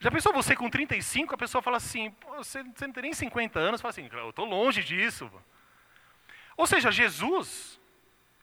[0.00, 3.58] Já pensou você com 35, a pessoa fala assim: você, você não tem nem 50
[3.58, 3.80] anos?
[3.80, 5.30] Fala assim: Eu estou longe disso.
[6.56, 7.80] Ou seja, Jesus,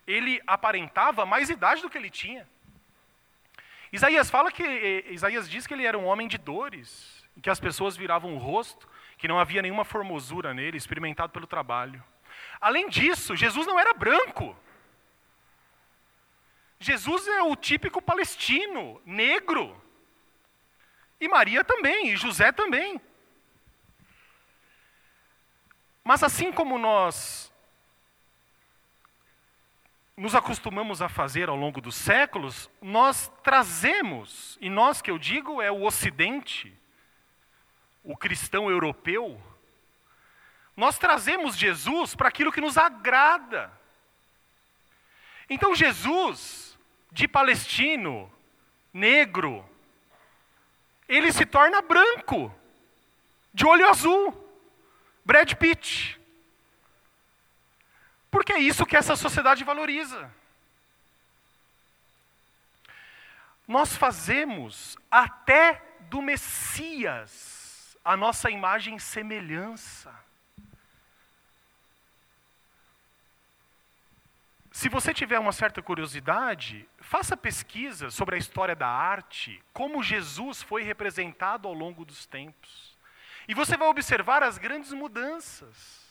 [0.06, 2.48] ele aparentava mais idade do que ele tinha.
[3.92, 7.60] Isaías fala que eh, Isaías diz que ele era um homem de dores, que as
[7.60, 12.04] pessoas viravam o rosto, que não havia nenhuma formosura nele, experimentado pelo trabalho.
[12.60, 14.58] Além disso, Jesus não era branco.
[16.80, 19.82] Jesus é o típico palestino, negro.
[21.20, 23.00] E Maria também, e José também.
[26.04, 27.52] Mas assim como nós
[30.18, 35.62] nos acostumamos a fazer ao longo dos séculos, nós trazemos, e nós que eu digo
[35.62, 36.74] é o Ocidente,
[38.04, 39.42] o cristão europeu,
[40.76, 43.72] nós trazemos Jesus para aquilo que nos agrada.
[45.50, 46.78] Então, Jesus,
[47.12, 48.32] de palestino,
[48.94, 49.68] negro,
[51.08, 52.54] ele se torna branco,
[53.54, 54.34] de olho azul,
[55.24, 56.20] Brad Pitt.
[58.30, 60.30] Porque é isso que essa sociedade valoriza.
[63.68, 70.25] Nós fazemos até do Messias a nossa imagem e semelhança.
[74.76, 80.62] Se você tiver uma certa curiosidade, faça pesquisa sobre a história da arte, como Jesus
[80.62, 82.94] foi representado ao longo dos tempos.
[83.48, 86.06] E você vai observar as grandes mudanças.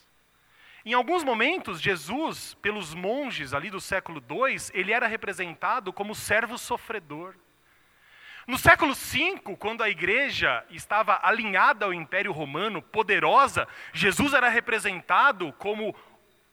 [0.83, 6.57] Em alguns momentos, Jesus, pelos monges ali do século II, ele era representado como servo
[6.57, 7.35] sofredor.
[8.46, 15.53] No século V, quando a igreja estava alinhada ao Império Romano, poderosa, Jesus era representado
[15.59, 15.94] como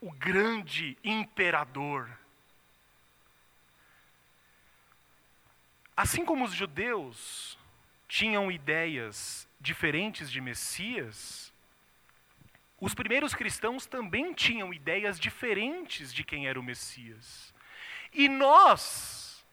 [0.02, 2.10] o grande imperador.
[5.96, 7.58] Assim como os judeus
[8.08, 11.54] tinham ideias diferentes de Messias,
[12.80, 17.54] os primeiros cristãos também tinham ideias diferentes de quem era o Messias.
[18.12, 19.46] E nós,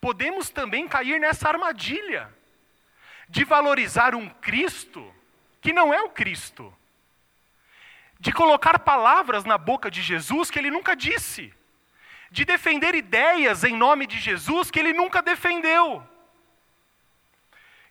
[0.00, 2.32] podemos também cair nessa armadilha
[3.28, 5.12] de valorizar um Cristo
[5.60, 6.72] que não é o Cristo,
[8.18, 11.54] de colocar palavras na boca de Jesus que ele nunca disse,
[12.30, 16.06] de defender ideias em nome de Jesus que ele nunca defendeu.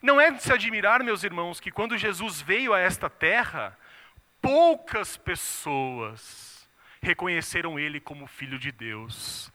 [0.01, 3.77] Não é de se admirar, meus irmãos, que quando Jesus veio a esta terra,
[4.41, 6.69] poucas pessoas
[7.01, 9.51] reconheceram ele como filho de Deus.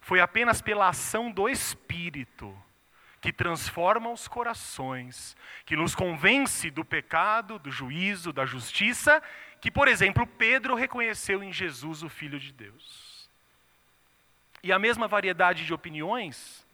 [0.00, 2.54] Foi apenas pela ação do Espírito
[3.22, 9.22] que transforma os corações, que nos convence do pecado, do juízo, da justiça,
[9.64, 13.30] que, por exemplo, Pedro reconheceu em Jesus o Filho de Deus.
[14.62, 16.68] E a mesma variedade de opiniões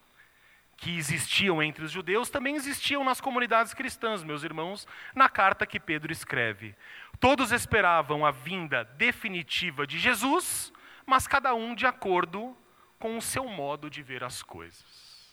[0.76, 5.78] que existiam entre os judeus também existiam nas comunidades cristãs, meus irmãos, na carta que
[5.78, 6.74] Pedro escreve.
[7.20, 10.72] Todos esperavam a vinda definitiva de Jesus,
[11.06, 12.58] mas cada um de acordo
[12.98, 15.32] com o seu modo de ver as coisas.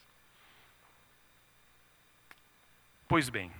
[3.07, 3.51] Pois bem,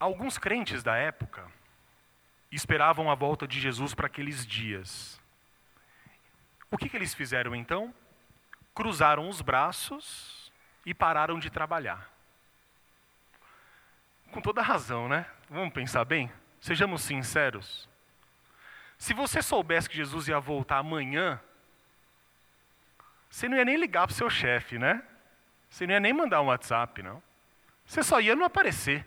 [0.00, 1.46] alguns crentes da época
[2.50, 5.20] esperavam a volta de Jesus para aqueles dias.
[6.70, 7.94] O que, que eles fizeram então?
[8.74, 10.50] Cruzaram os braços
[10.86, 12.10] e pararam de trabalhar.
[14.32, 15.26] Com toda razão, né?
[15.50, 16.32] Vamos pensar bem?
[16.60, 17.88] Sejamos sinceros.
[18.96, 21.40] Se você soubesse que Jesus ia voltar amanhã,
[23.28, 25.02] você não ia nem ligar para o seu chefe, né?
[25.68, 27.22] Você não ia nem mandar um WhatsApp, não.
[27.84, 29.06] Você só ia não aparecer.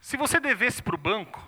[0.00, 1.46] Se você devesse para o banco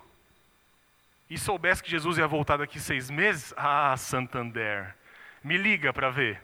[1.29, 4.95] e soubesse que Jesus ia voltar daqui seis meses, ah, Santander,
[5.43, 6.43] me liga para ver.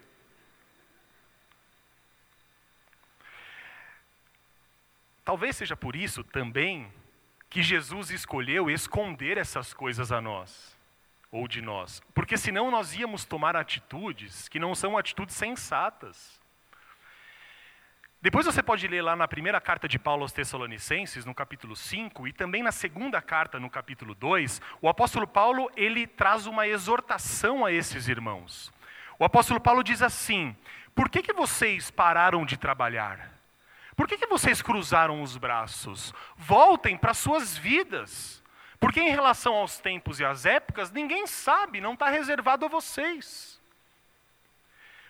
[5.23, 6.91] Talvez seja por isso também
[7.51, 10.75] que Jesus escolheu esconder essas coisas a nós,
[11.31, 12.01] ou de nós.
[12.15, 16.41] Porque senão nós íamos tomar atitudes que não são atitudes sensatas.
[18.21, 22.27] Depois você pode ler lá na primeira carta de Paulo aos Tessalonicenses, no capítulo 5,
[22.27, 27.65] e também na segunda carta, no capítulo 2, o apóstolo Paulo, ele traz uma exortação
[27.65, 28.73] a esses irmãos.
[29.21, 30.57] O apóstolo Paulo diz assim:
[30.97, 33.31] Por que, que vocês pararam de trabalhar?
[33.95, 36.13] Por que, que vocês cruzaram os braços?
[36.37, 38.43] Voltem para suas vidas.
[38.81, 43.61] Porque em relação aos tempos e às épocas, ninguém sabe, não está reservado a vocês.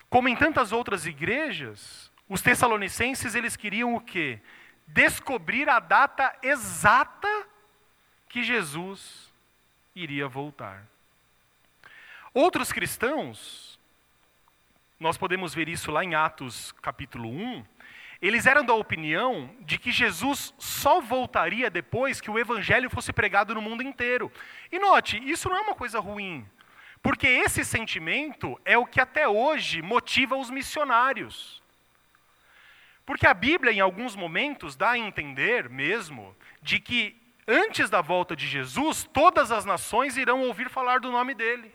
[0.09, 4.41] Como em tantas outras igrejas, os tessalonicenses eles queriam o quê?
[4.87, 7.47] Descobrir a data exata
[8.29, 9.33] que Jesus
[9.95, 10.87] iria voltar.
[12.35, 13.79] Outros cristãos,
[15.01, 17.65] nós podemos ver isso lá em Atos capítulo 1,
[18.21, 23.55] eles eram da opinião de que Jesus só voltaria depois que o evangelho fosse pregado
[23.55, 24.31] no mundo inteiro.
[24.73, 26.45] E note, isso não é uma coisa ruim,
[27.01, 31.63] porque esse sentimento é o que até hoje motiva os missionários.
[33.09, 38.37] Porque a Bíblia, em alguns momentos, dá a entender mesmo de que antes da volta
[38.37, 41.75] de Jesus, todas as nações irão ouvir falar do nome dele.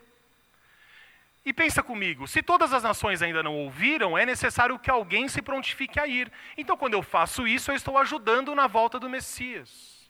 [1.43, 5.41] E pensa comigo, se todas as nações ainda não ouviram, é necessário que alguém se
[5.41, 6.31] prontifique a ir.
[6.55, 10.07] Então, quando eu faço isso, eu estou ajudando na volta do Messias.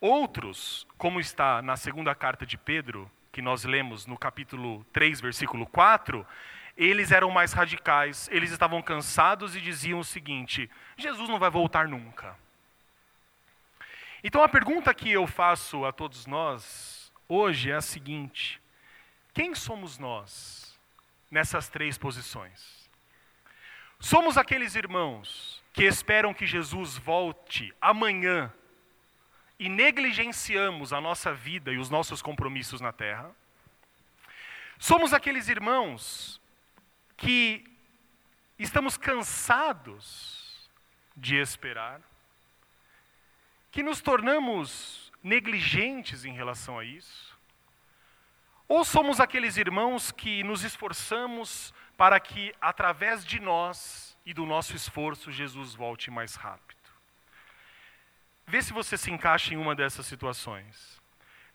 [0.00, 5.64] Outros, como está na segunda carta de Pedro, que nós lemos no capítulo 3, versículo
[5.64, 6.26] 4,
[6.78, 11.88] eles eram mais radicais, eles estavam cansados e diziam o seguinte: Jesus não vai voltar
[11.88, 12.38] nunca.
[14.22, 18.62] Então a pergunta que eu faço a todos nós hoje é a seguinte:
[19.34, 20.78] quem somos nós
[21.28, 22.88] nessas três posições?
[23.98, 28.52] Somos aqueles irmãos que esperam que Jesus volte amanhã
[29.58, 33.34] e negligenciamos a nossa vida e os nossos compromissos na terra?
[34.78, 36.40] Somos aqueles irmãos
[37.18, 37.64] que
[38.58, 40.70] estamos cansados
[41.14, 42.00] de esperar,
[43.70, 47.36] que nos tornamos negligentes em relação a isso?
[48.68, 54.76] Ou somos aqueles irmãos que nos esforçamos para que, através de nós e do nosso
[54.76, 56.78] esforço, Jesus volte mais rápido?
[58.46, 61.02] Vê se você se encaixa em uma dessas situações.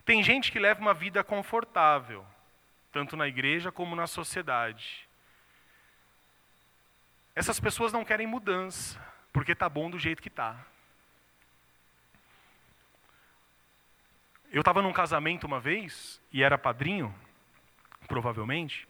[0.03, 2.25] Tem gente que leva uma vida confortável,
[2.91, 5.07] tanto na igreja como na sociedade.
[7.35, 8.99] Essas pessoas não querem mudança,
[9.31, 10.65] porque está bom do jeito que está.
[14.51, 17.13] Eu estava num casamento uma vez, e era padrinho,
[18.07, 18.87] provavelmente,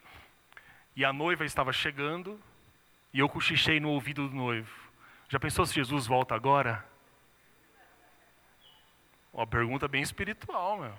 [0.93, 2.39] e a noiva estava chegando,
[3.13, 4.91] e eu cochichei no ouvido do noivo.
[5.29, 6.85] Já pensou se Jesus volta agora?
[9.31, 10.93] Uma pergunta bem espiritual, meu.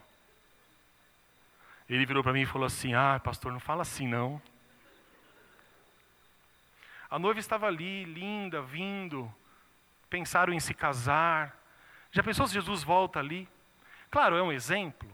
[1.88, 4.40] Ele virou para mim e falou assim: Ah, pastor, não fala assim não.
[7.14, 9.32] A noiva estava ali, linda, vindo.
[10.10, 11.56] Pensaram em se casar.
[12.10, 13.48] Já pensou se Jesus volta ali?
[14.10, 15.08] Claro, é um exemplo,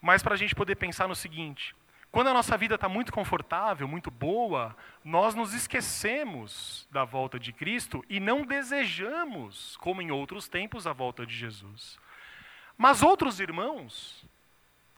[0.00, 1.74] mas para a gente poder pensar no seguinte:
[2.12, 7.52] quando a nossa vida está muito confortável, muito boa, nós nos esquecemos da volta de
[7.52, 11.98] Cristo e não desejamos, como em outros tempos, a volta de Jesus.
[12.78, 14.24] Mas outros irmãos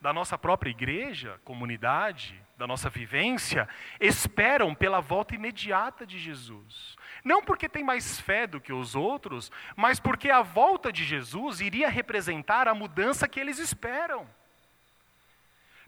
[0.03, 3.69] da nossa própria igreja, comunidade, da nossa vivência,
[4.01, 6.97] esperam pela volta imediata de Jesus.
[7.25, 11.61] Não porque tem mais fé do que os outros, mas porque a volta de Jesus
[11.61, 14.29] iria representar a mudança que eles esperam.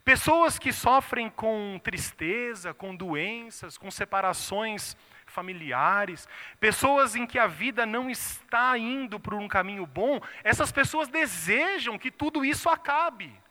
[0.05, 4.95] Pessoas que sofrem com tristeza, com doenças, com separações
[5.25, 6.25] familiares,
[6.57, 11.97] pessoas em que a vida não está indo por um caminho bom, essas pessoas desejam
[11.97, 13.43] que tudo isso acabe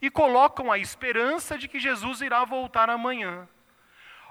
[0.00, 3.48] e colocam a esperança de que Jesus irá voltar amanhã.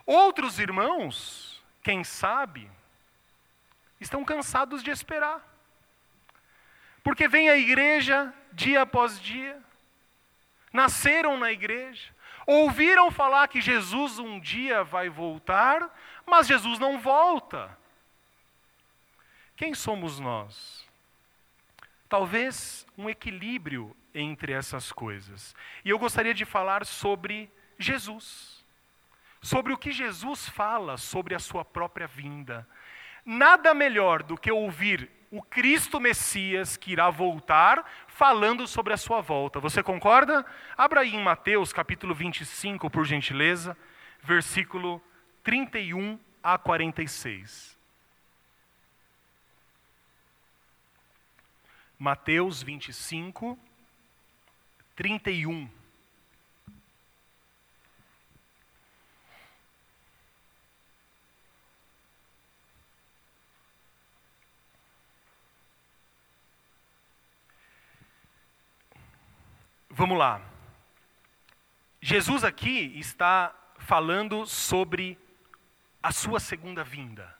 [0.05, 1.55] Outros irmãos
[1.85, 2.67] quem sabe,
[4.01, 5.39] estão cansados de esperar.
[7.03, 9.61] Porque vem a igreja dia após dia,
[10.73, 12.11] nasceram na igreja,
[12.47, 15.95] ouviram falar que Jesus um dia vai voltar,
[16.25, 17.77] mas Jesus não volta.
[19.55, 20.89] Quem somos nós?
[22.09, 25.53] Talvez um equilíbrio entre essas coisas.
[25.83, 28.65] E eu gostaria de falar sobre Jesus.
[29.41, 32.67] Sobre o que Jesus fala sobre a sua própria vinda.
[33.23, 39.19] Nada melhor do que ouvir o Cristo Messias que irá voltar falando sobre a sua
[39.19, 39.59] volta.
[39.59, 40.45] Você concorda?
[40.77, 43.77] Abra aí em Mateus capítulo 25, por gentileza,
[44.23, 45.01] versículo
[45.43, 47.75] 31 a 46.
[51.97, 53.57] Mateus 25,
[54.95, 55.69] 31.
[69.89, 70.41] Vamos lá.
[72.01, 75.17] Jesus aqui está falando sobre
[76.03, 77.33] a sua segunda vinda.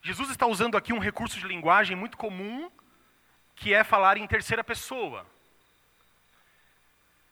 [0.00, 2.70] Jesus está usando aqui um recurso de linguagem muito comum,
[3.54, 5.26] que é falar em terceira pessoa.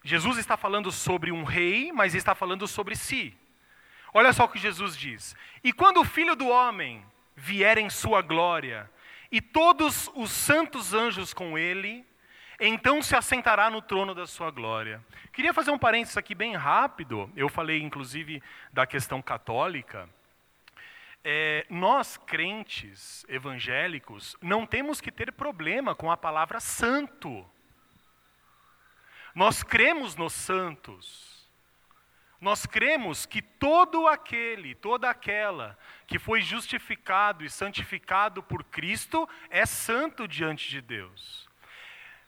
[0.04, 3.36] Jesus está falando sobre um rei, mas está falando sobre si.
[4.12, 7.04] Olha só o que Jesus diz: E quando o filho do homem
[7.36, 8.90] vier em sua glória,
[9.30, 12.04] e todos os santos anjos com ele,
[12.60, 15.02] então se assentará no trono da sua glória.
[15.32, 17.30] Queria fazer um parênteses aqui bem rápido.
[17.34, 18.42] Eu falei, inclusive,
[18.72, 20.08] da questão católica.
[21.24, 27.48] É, nós, crentes evangélicos, não temos que ter problema com a palavra santo.
[29.34, 31.32] Nós cremos nos santos.
[32.40, 35.78] Nós cremos que todo aquele, toda aquela
[36.08, 41.48] que foi justificado e santificado por Cristo é santo diante de Deus.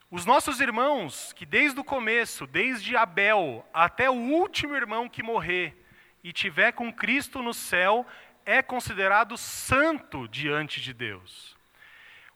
[0.09, 5.75] Os nossos irmãos, que desde o começo, desde Abel até o último irmão que morrer
[6.23, 8.07] e tiver com Cristo no céu,
[8.45, 11.57] é considerado santo diante de Deus.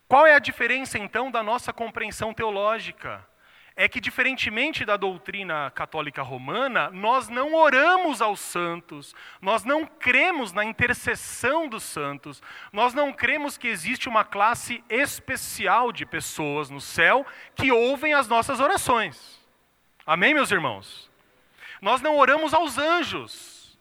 [0.08, 3.26] Qual é a diferença então da nossa compreensão teológica?
[3.80, 10.52] É que, diferentemente da doutrina católica romana, nós não oramos aos santos, nós não cremos
[10.52, 16.82] na intercessão dos santos, nós não cremos que existe uma classe especial de pessoas no
[16.82, 17.26] céu
[17.56, 19.40] que ouvem as nossas orações.
[20.06, 21.10] Amém, meus irmãos?
[21.82, 23.80] Nós não oramos aos anjos,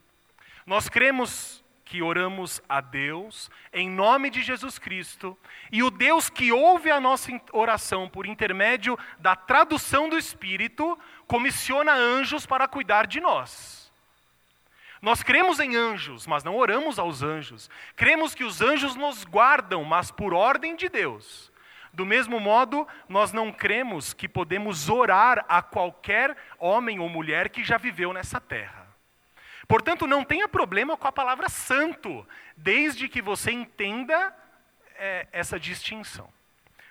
[0.64, 1.57] nós cremos
[1.89, 5.36] que oramos a Deus em nome de Jesus Cristo,
[5.72, 11.95] e o Deus que ouve a nossa oração por intermédio da tradução do Espírito, comissiona
[11.95, 13.91] anjos para cuidar de nós.
[15.01, 17.70] Nós cremos em anjos, mas não oramos aos anjos.
[17.97, 21.51] Cremos que os anjos nos guardam, mas por ordem de Deus.
[21.91, 27.64] Do mesmo modo, nós não cremos que podemos orar a qualquer homem ou mulher que
[27.64, 28.88] já viveu nessa terra.
[29.68, 34.34] Portanto, não tenha problema com a palavra santo, desde que você entenda
[34.96, 36.32] é, essa distinção.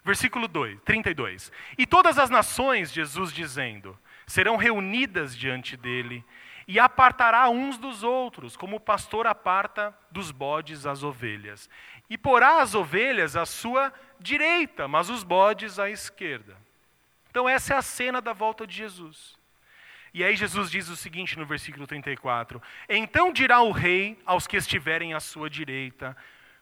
[0.04, 1.52] Versículo 2, 32.
[1.76, 3.98] E todas as nações, Jesus dizendo,
[4.28, 6.24] serão reunidas diante dele,
[6.68, 11.70] e apartará uns dos outros, como o pastor aparta dos bodes as ovelhas.
[12.10, 16.58] E porá as ovelhas à sua direita, mas os bodes à esquerda.
[17.30, 19.37] Então, essa é a cena da volta de Jesus.
[20.14, 24.58] E aí Jesus diz o seguinte no versículo 34: Então dirá o rei aos que
[24.58, 26.16] estiverem à sua direita: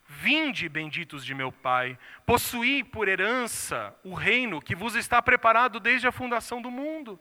[0.08, 6.08] Vinde, benditos de meu Pai, possuí por herança o reino que vos está preparado desde
[6.08, 7.20] a fundação do mundo.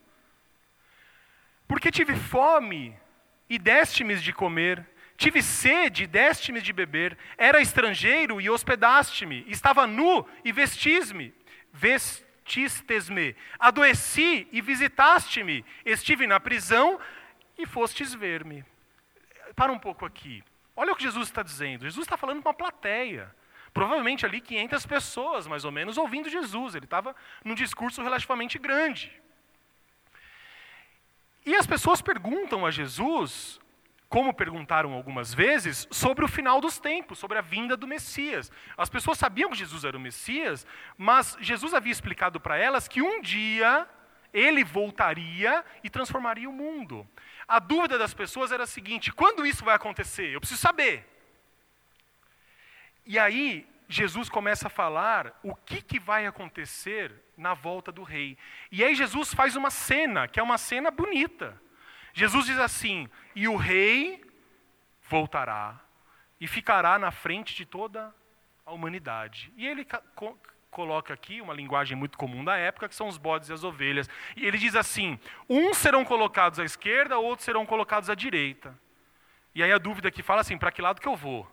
[1.67, 2.95] Porque tive fome
[3.49, 9.87] e deste-me de comer, tive sede e deste-me de beber, era estrangeiro e hospedaste-me, estava
[9.87, 11.33] nu e vestis-me,
[11.73, 17.01] vest vististes-me, adoeci e visitaste-me, estive na prisão
[17.59, 18.65] e fostes ver-me.
[19.57, 20.45] Para um pouco aqui.
[20.77, 21.85] Olha o que Jesus está dizendo.
[21.85, 23.35] Jesus está falando com uma plateia.
[23.73, 26.75] Provavelmente ali 500 pessoas, mais ou menos, ouvindo Jesus.
[26.75, 27.15] Ele estava
[27.45, 29.13] num discurso relativamente grande.
[31.47, 33.61] E as pessoas perguntam a Jesus
[34.15, 38.49] como perguntaram algumas vezes, sobre o final dos tempos, sobre a vinda do Messias.
[38.77, 40.65] As pessoas sabiam que Jesus era o Messias,
[40.97, 43.89] mas Jesus havia explicado para elas que um dia
[44.33, 47.05] ele voltaria e transformaria o mundo.
[47.49, 50.29] A dúvida das pessoas era a seguinte: quando isso vai acontecer?
[50.29, 51.05] Eu preciso saber.
[53.05, 58.39] E aí, Jesus começa a falar o que, que vai acontecer na volta do rei.
[58.71, 61.61] E aí, Jesus faz uma cena, que é uma cena bonita.
[62.15, 64.25] Jesus diz assim: e o rei
[65.11, 65.81] voltará
[66.41, 68.15] e ficará na frente de toda
[68.65, 69.53] a humanidade.
[69.57, 69.85] E ele
[70.15, 70.39] co
[70.71, 74.09] coloca aqui uma linguagem muito comum da época, que são os bodes e as ovelhas.
[74.37, 78.77] E ele diz assim: uns serão colocados à esquerda, outros serão colocados à direita.
[79.55, 81.51] E aí a dúvida que fala assim: para que lado que eu vou?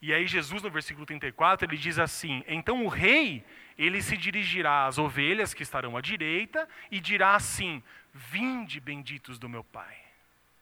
[0.00, 3.44] E aí Jesus no versículo 34, ele diz assim: "Então o rei,
[3.76, 9.48] ele se dirigirá às ovelhas que estarão à direita e dirá assim: Vinde, benditos do
[9.48, 9.96] meu Pai.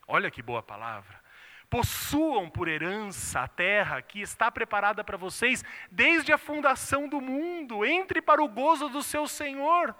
[0.06, 1.20] Olha que boa palavra.
[1.68, 7.84] Possuam por herança a terra que está preparada para vocês desde a fundação do mundo.
[7.84, 9.94] Entre para o gozo do seu Senhor.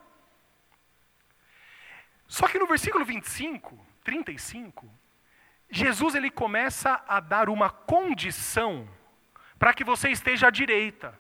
[2.26, 4.88] Só que no versículo 25, 35,
[5.68, 8.88] Jesus ele começa a dar uma condição
[9.58, 11.18] para que você esteja à direita.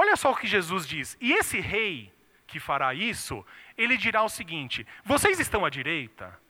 [0.00, 1.14] Olha só o que Jesus diz.
[1.20, 2.10] E esse rei
[2.46, 3.44] que fará isso,
[3.76, 6.40] ele dirá o seguinte: Vocês estão à direita,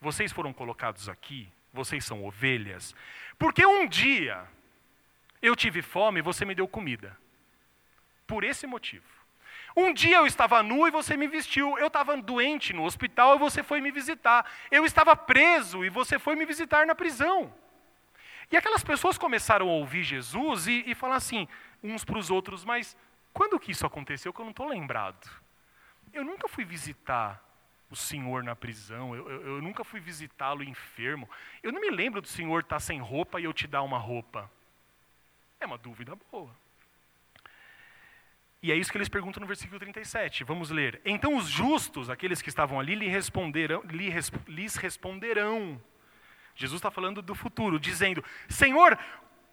[0.00, 2.94] vocês foram colocados aqui, vocês são ovelhas,
[3.36, 4.46] porque um dia
[5.42, 7.18] eu tive fome e você me deu comida.
[8.24, 9.10] Por esse motivo.
[9.76, 11.76] Um dia eu estava nu e você me vestiu.
[11.78, 14.48] Eu estava doente no hospital e você foi me visitar.
[14.70, 17.52] Eu estava preso e você foi me visitar na prisão.
[18.48, 21.48] E aquelas pessoas começaram a ouvir Jesus e, e falar assim,
[21.82, 22.96] uns para os outros, mas
[23.32, 25.28] quando que isso aconteceu que eu não estou lembrado?
[26.12, 27.42] Eu nunca fui visitar
[27.90, 31.28] o senhor na prisão, eu, eu, eu nunca fui visitá-lo enfermo.
[31.62, 33.98] Eu não me lembro do senhor estar tá sem roupa e eu te dar uma
[33.98, 34.50] roupa.
[35.60, 36.50] É uma dúvida boa.
[38.62, 40.44] E é isso que eles perguntam no versículo 37.
[40.44, 41.00] Vamos ler.
[41.04, 44.10] Então os justos, aqueles que estavam ali, lhe responderão, lhe,
[44.46, 45.80] lhes responderão.
[46.54, 48.96] Jesus está falando do futuro, dizendo: Senhor,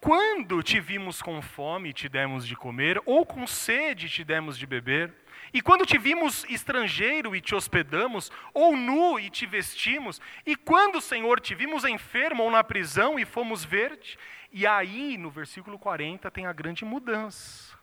[0.00, 4.66] quando te vimos com fome te demos de comer, ou com sede te demos de
[4.66, 5.12] beber?
[5.52, 10.20] E quando te vimos estrangeiro e te hospedamos, ou nu e te vestimos?
[10.46, 14.18] E quando, Senhor, te vimos enfermo ou na prisão e fomos ver-te?
[14.50, 17.78] E aí, no versículo 40, tem a grande mudança.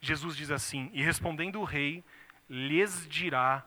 [0.00, 2.04] Jesus diz assim: E respondendo o rei,
[2.48, 3.66] lhes dirá: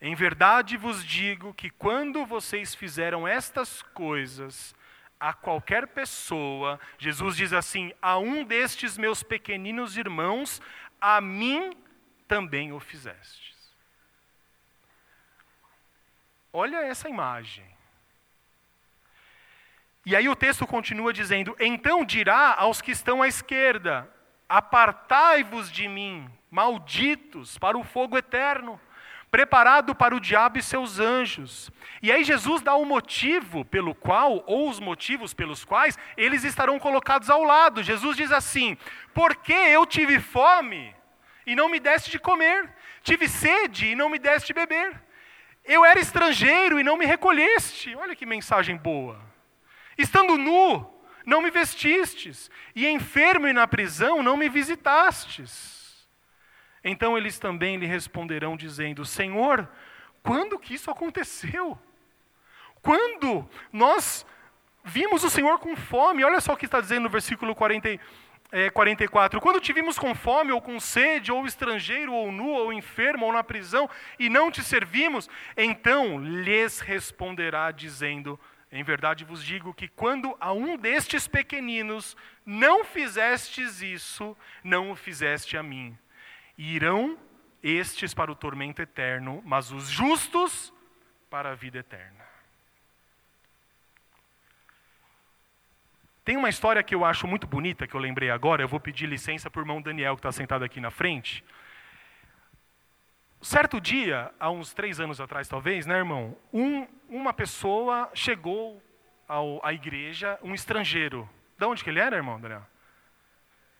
[0.00, 4.74] Em verdade vos digo que quando vocês fizeram estas coisas
[5.22, 10.60] a qualquer pessoa, Jesus diz assim: A um destes meus pequeninos irmãos,
[11.00, 11.72] a mim
[12.26, 13.72] também o fizestes.
[16.52, 17.64] Olha essa imagem.
[20.04, 24.12] E aí o texto continua dizendo: Então dirá aos que estão à esquerda:
[24.48, 28.80] Apartai-vos de mim, malditos, para o fogo eterno,
[29.32, 31.70] preparado para o diabo e seus anjos.
[32.02, 36.78] E aí Jesus dá o motivo pelo qual, ou os motivos pelos quais, eles estarão
[36.78, 37.82] colocados ao lado.
[37.82, 38.76] Jesus diz assim:
[39.14, 40.94] Porque eu tive fome
[41.46, 42.70] e não me deste de comer.
[43.02, 45.02] Tive sede e não me deste de beber.
[45.64, 47.96] Eu era estrangeiro e não me recolheste.
[47.96, 49.18] Olha que mensagem boa.
[49.96, 50.86] Estando nu,
[51.24, 52.50] não me vestistes.
[52.76, 55.81] E enfermo e na prisão, não me visitastes.
[56.84, 59.68] Então eles também lhe responderão, dizendo: Senhor,
[60.22, 61.78] quando que isso aconteceu?
[62.80, 64.26] Quando nós
[64.84, 66.24] vimos o Senhor com fome?
[66.24, 68.00] Olha só o que está dizendo no versículo 40
[68.52, 69.40] é, 44.
[69.40, 73.32] Quando te vimos com fome, ou com sede, ou estrangeiro, ou nu, ou enfermo, ou
[73.32, 78.38] na prisão, e não te servimos, então lhes responderá, dizendo:
[78.70, 82.14] Em verdade vos digo que quando a um destes pequeninos
[82.44, 85.96] não fizestes isso, não o fizeste a mim.
[86.62, 87.18] Irão
[87.60, 90.72] estes para o tormento eterno, mas os justos
[91.28, 92.24] para a vida eterna.
[96.24, 99.06] Tem uma história que eu acho muito bonita, que eu lembrei agora, eu vou pedir
[99.06, 101.44] licença para o irmão Daniel, que está sentado aqui na frente.
[103.40, 106.38] Certo dia, há uns três anos atrás talvez, né, irmão?
[106.52, 108.80] Um, uma pessoa chegou
[109.26, 111.28] ao, à igreja, um estrangeiro.
[111.58, 112.64] De onde que ele era, irmão Daniel?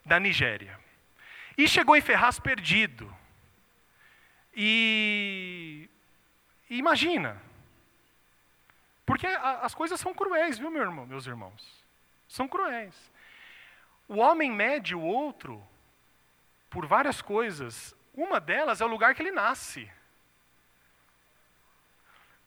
[0.05, 0.82] Da Nigéria.
[1.57, 3.15] E chegou em Ferraz perdido.
[4.55, 5.89] E,
[6.69, 7.41] e imagina,
[9.07, 11.83] porque a, as coisas são cruéis, viu, meu irmão, meus irmãos?
[12.29, 12.95] São cruéis.
[14.09, 15.63] O homem mede o outro
[16.69, 17.95] por várias coisas.
[18.15, 19.91] Uma delas é o lugar que ele nasce.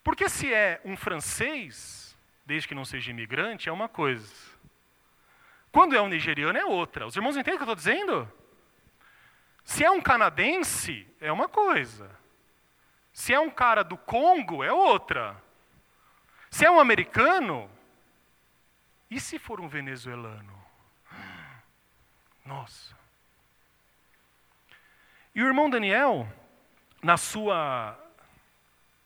[0.02, 4.32] Porque se é um francês, desde que não seja imigrante, é uma coisa.
[5.72, 7.06] Quando é um nigeriano, é outra.
[7.06, 8.32] Os irmãos entendem o que eu estou dizendo?
[9.66, 12.08] Se é um canadense, é uma coisa.
[13.12, 15.36] Se é um cara do Congo, é outra.
[16.48, 17.68] Se é um americano,
[19.10, 20.64] e se for um venezuelano?
[22.44, 22.96] Nossa.
[25.34, 26.32] E o irmão Daniel,
[27.02, 27.98] na sua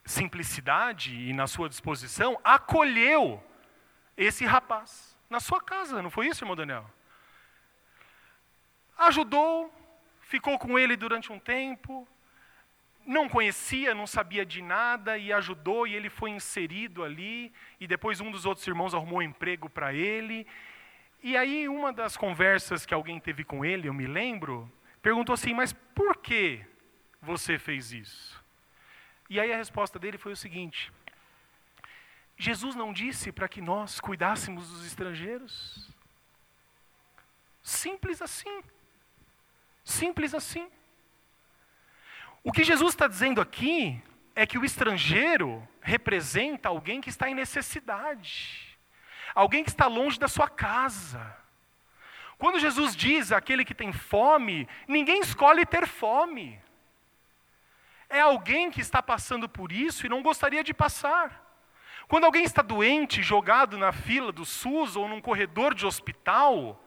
[0.04, 3.42] simplicidade e na sua disposição, acolheu
[4.14, 6.84] esse rapaz na sua casa, não foi isso, irmão Daniel?
[8.98, 9.79] Ajudou,
[10.30, 12.06] ficou com ele durante um tempo,
[13.04, 18.20] não conhecia, não sabia de nada e ajudou e ele foi inserido ali e depois
[18.20, 20.46] um dos outros irmãos arrumou um emprego para ele
[21.22, 24.70] E aí, uma das conversas que alguém teve com ele, eu me lembro,
[25.02, 26.64] perguntou assim: Mas por que
[27.20, 28.42] você fez isso?
[29.28, 30.92] E aí a resposta dele foi o seguinte:
[32.38, 35.90] Jesus não disse para que nós cuidássemos dos estrangeiros?
[37.62, 38.62] Simples assim.
[39.84, 40.70] Simples assim.
[42.42, 44.02] O que Jesus está dizendo aqui
[44.34, 48.78] é que o estrangeiro representa alguém que está em necessidade,
[49.34, 51.36] alguém que está longe da sua casa.
[52.38, 56.58] Quando Jesus diz aquele que tem fome, ninguém escolhe ter fome.
[58.08, 61.46] É alguém que está passando por isso e não gostaria de passar.
[62.08, 66.82] Quando alguém está doente, jogado na fila do SUS ou num corredor de hospital,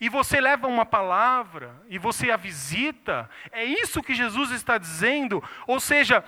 [0.00, 5.42] e você leva uma palavra e você a visita, é isso que Jesus está dizendo.
[5.66, 6.22] Ou seja,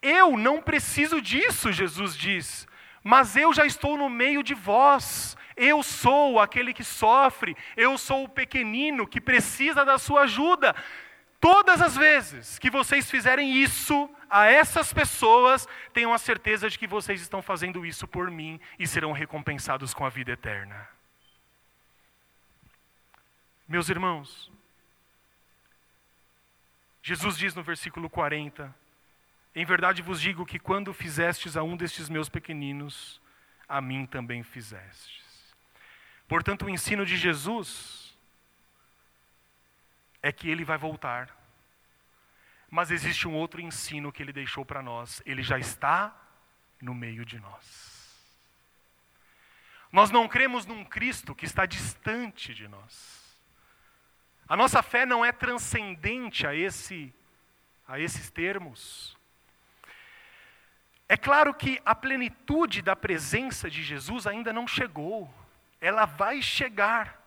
[0.00, 2.68] eu não preciso disso, Jesus diz,
[3.02, 5.36] mas eu já estou no meio de vós.
[5.56, 10.74] Eu sou aquele que sofre, eu sou o pequenino que precisa da sua ajuda.
[11.40, 16.86] Todas as vezes que vocês fizerem isso a essas pessoas, tenham a certeza de que
[16.86, 20.93] vocês estão fazendo isso por mim e serão recompensados com a vida eterna.
[23.66, 24.52] Meus irmãos,
[27.02, 28.74] Jesus diz no versículo 40:
[29.54, 33.20] Em verdade vos digo que quando fizestes a um destes meus pequeninos,
[33.66, 35.24] a mim também fizestes.
[36.28, 38.14] Portanto, o ensino de Jesus
[40.22, 41.34] é que ele vai voltar.
[42.70, 45.22] Mas existe um outro ensino que ele deixou para nós.
[45.24, 46.14] Ele já está
[46.82, 47.94] no meio de nós.
[49.92, 53.23] Nós não cremos num Cristo que está distante de nós.
[54.48, 57.12] A nossa fé não é transcendente a, esse,
[57.88, 59.16] a esses termos.
[61.08, 65.32] É claro que a plenitude da presença de Jesus ainda não chegou,
[65.80, 67.20] ela vai chegar.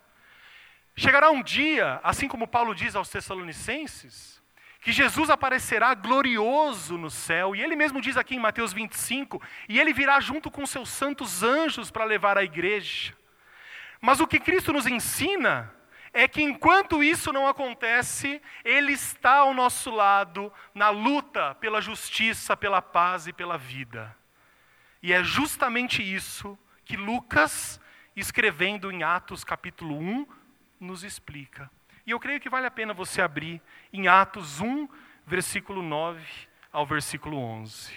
[0.96, 4.42] Chegará um dia, assim como Paulo diz aos Tessalonicenses,
[4.82, 9.80] que Jesus aparecerá glorioso no céu, e ele mesmo diz aqui em Mateus 25, e
[9.80, 13.16] ele virá junto com seus santos anjos para levar a igreja.
[14.00, 15.74] Mas o que Cristo nos ensina
[16.18, 22.58] é que enquanto isso não acontece, Ele está ao nosso lado na luta pela justiça,
[22.58, 24.18] pela paz e pela vida.
[25.00, 27.80] E é justamente isso que Lucas,
[28.16, 30.28] escrevendo em Atos capítulo 1,
[30.80, 31.70] nos explica.
[32.04, 33.62] E eu creio que vale a pena você abrir
[33.94, 34.90] em Atos 1,
[35.24, 36.20] versículo 9
[36.74, 37.94] ao versículo 11.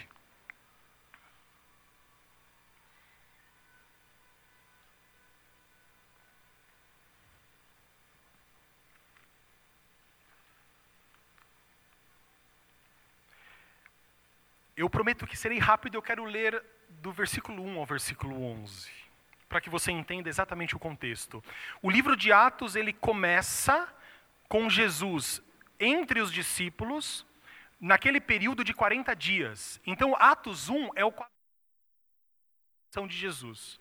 [14.75, 18.89] Eu prometo que serei rápido, eu quero ler do versículo 1 ao versículo 11,
[19.47, 21.43] para que você entenda exatamente o contexto.
[21.81, 23.87] O livro de Atos, ele começa
[24.47, 25.41] com Jesus
[25.79, 27.25] entre os discípulos,
[27.79, 29.81] naquele período de 40 dias.
[29.85, 31.13] Então, Atos 1 é o
[33.07, 33.79] de Jesus.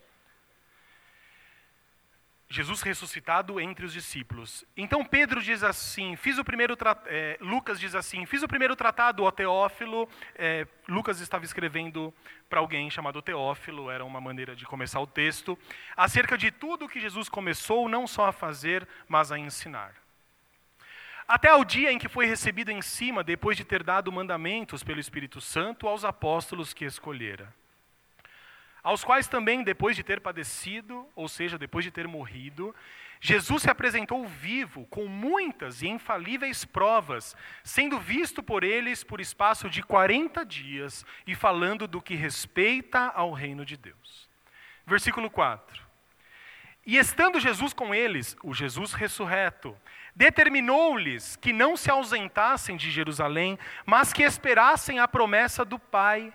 [2.52, 4.64] Jesus ressuscitado entre os discípulos.
[4.76, 6.76] Então Pedro diz assim, fiz o primeiro
[7.06, 10.08] é, Lucas diz assim, fiz o primeiro tratado ao Teófilo.
[10.34, 12.12] É, Lucas estava escrevendo
[12.48, 15.56] para alguém chamado Teófilo, era uma maneira de começar o texto,
[15.96, 19.94] acerca de tudo que Jesus começou não só a fazer, mas a ensinar.
[21.28, 24.98] Até o dia em que foi recebido em cima, depois de ter dado mandamentos pelo
[24.98, 27.59] Espírito Santo aos apóstolos que escolhera
[28.82, 32.74] aos quais também, depois de ter padecido, ou seja, depois de ter morrido,
[33.20, 39.68] Jesus se apresentou vivo, com muitas e infalíveis provas, sendo visto por eles por espaço
[39.68, 44.28] de 40 dias e falando do que respeita ao reino de Deus.
[44.86, 45.90] Versículo 4.
[46.86, 49.76] E estando Jesus com eles, o Jesus ressurreto,
[50.16, 56.32] determinou-lhes que não se ausentassem de Jerusalém, mas que esperassem a promessa do Pai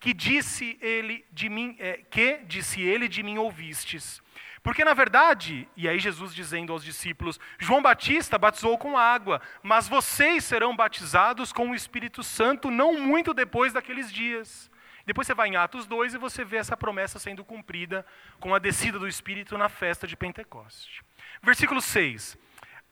[0.00, 4.22] que disse ele de mim, é, que disse ele de mim ouvistes.
[4.62, 9.86] Porque na verdade, e aí Jesus dizendo aos discípulos, João Batista batizou com água, mas
[9.86, 14.70] vocês serão batizados com o Espírito Santo não muito depois daqueles dias.
[15.06, 18.04] Depois você vai em Atos 2 e você vê essa promessa sendo cumprida
[18.40, 21.04] com a descida do Espírito na festa de Pentecoste.
[21.40, 22.36] Versículo 6.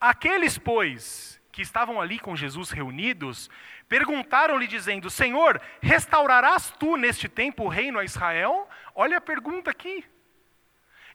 [0.00, 3.48] Aqueles, pois, que estavam ali com Jesus reunidos,
[3.88, 8.68] perguntaram-lhe, dizendo: Senhor, restaurarás tu neste tempo o reino a Israel?
[8.92, 10.04] Olha a pergunta aqui.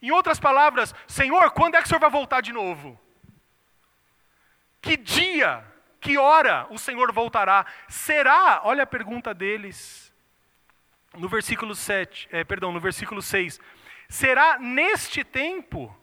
[0.02, 2.98] Em outras palavras, Senhor, quando é que o Senhor vai voltar de novo?
[4.82, 5.62] Que dia,
[6.00, 7.66] que hora o Senhor voltará?
[7.90, 10.10] Será, olha a pergunta deles,
[11.18, 13.60] no versículo 7, é, perdão, no versículo 6.
[14.08, 15.94] Será neste tempo,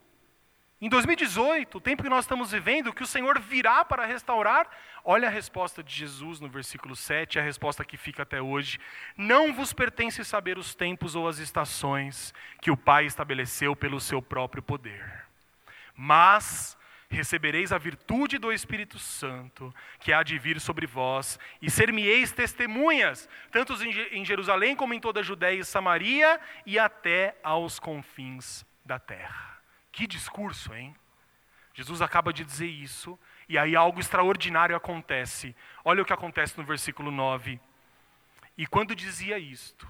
[0.78, 4.68] em 2018, o tempo que nós estamos vivendo, que o Senhor virá para restaurar?
[5.02, 8.78] Olha a resposta de Jesus no versículo 7, a resposta que fica até hoje.
[9.16, 14.20] Não vos pertence saber os tempos ou as estações que o Pai estabeleceu pelo seu
[14.20, 15.24] próprio poder.
[15.94, 16.76] Mas
[17.08, 23.26] recebereis a virtude do Espírito Santo, que há de vir sobre vós, e ser-me-eis testemunhas,
[23.50, 23.74] tanto
[24.10, 29.55] em Jerusalém como em toda a Judéia e Samaria, e até aos confins da terra.
[29.96, 30.94] Que discurso, hein?
[31.72, 33.18] Jesus acaba de dizer isso,
[33.48, 35.56] e aí algo extraordinário acontece.
[35.82, 37.58] Olha o que acontece no versículo 9.
[38.58, 39.88] E quando dizia isto,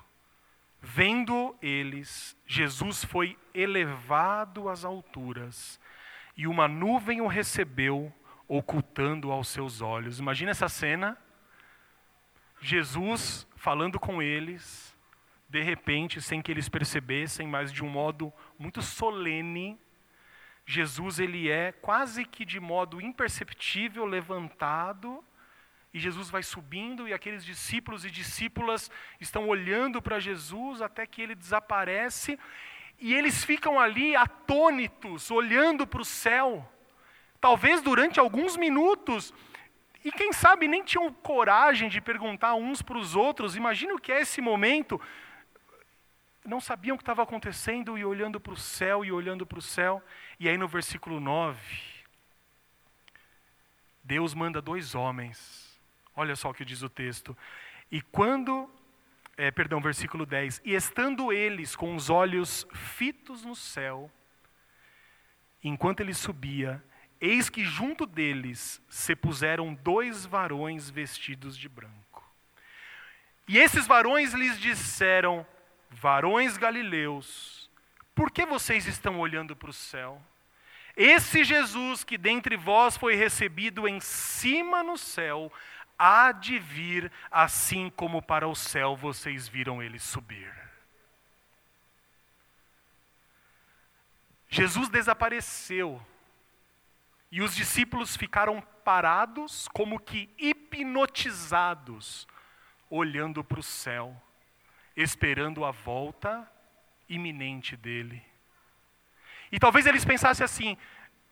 [0.80, 5.80] vendo eles, Jesus foi elevado às alturas,
[6.36, 8.14] e uma nuvem o recebeu,
[8.46, 10.20] ocultando aos seus olhos.
[10.20, 11.18] Imagina essa cena.
[12.60, 14.96] Jesus falando com eles,
[15.48, 19.76] de repente, sem que eles percebessem, mas de um modo muito solene,
[20.66, 25.24] Jesus ele é quase que de modo imperceptível levantado,
[25.94, 31.22] e Jesus vai subindo e aqueles discípulos e discípulas estão olhando para Jesus até que
[31.22, 32.38] ele desaparece
[32.98, 36.66] e eles ficam ali atônitos, olhando para o céu,
[37.40, 39.32] talvez durante alguns minutos,
[40.04, 43.56] e quem sabe nem tinham coragem de perguntar uns para os outros.
[43.56, 45.00] Imagina o que é esse momento.
[46.44, 49.62] Não sabiam o que estava acontecendo e olhando para o céu e olhando para o
[49.62, 50.00] céu.
[50.38, 51.58] E aí no versículo 9,
[54.04, 55.80] Deus manda dois homens.
[56.14, 57.36] Olha só o que diz o texto.
[57.90, 58.70] E quando
[59.36, 60.62] é, perdão, versículo 10.
[60.64, 64.10] E estando eles com os olhos fitos no céu,
[65.62, 66.82] enquanto ele subia,
[67.20, 72.24] eis que junto deles se puseram dois varões vestidos de branco.
[73.46, 75.46] E esses varões lhes disseram:
[75.90, 77.65] Varões galileus,
[78.16, 80.22] por que vocês estão olhando para o céu?
[80.96, 85.52] Esse Jesus que dentre vós foi recebido em cima no céu,
[85.98, 90.50] há de vir, assim como para o céu vocês viram ele subir.
[94.48, 96.00] Jesus desapareceu
[97.30, 102.26] e os discípulos ficaram parados, como que hipnotizados,
[102.88, 104.16] olhando para o céu,
[104.96, 106.50] esperando a volta
[107.08, 108.22] iminente dele.
[109.50, 110.76] E talvez eles pensassem assim: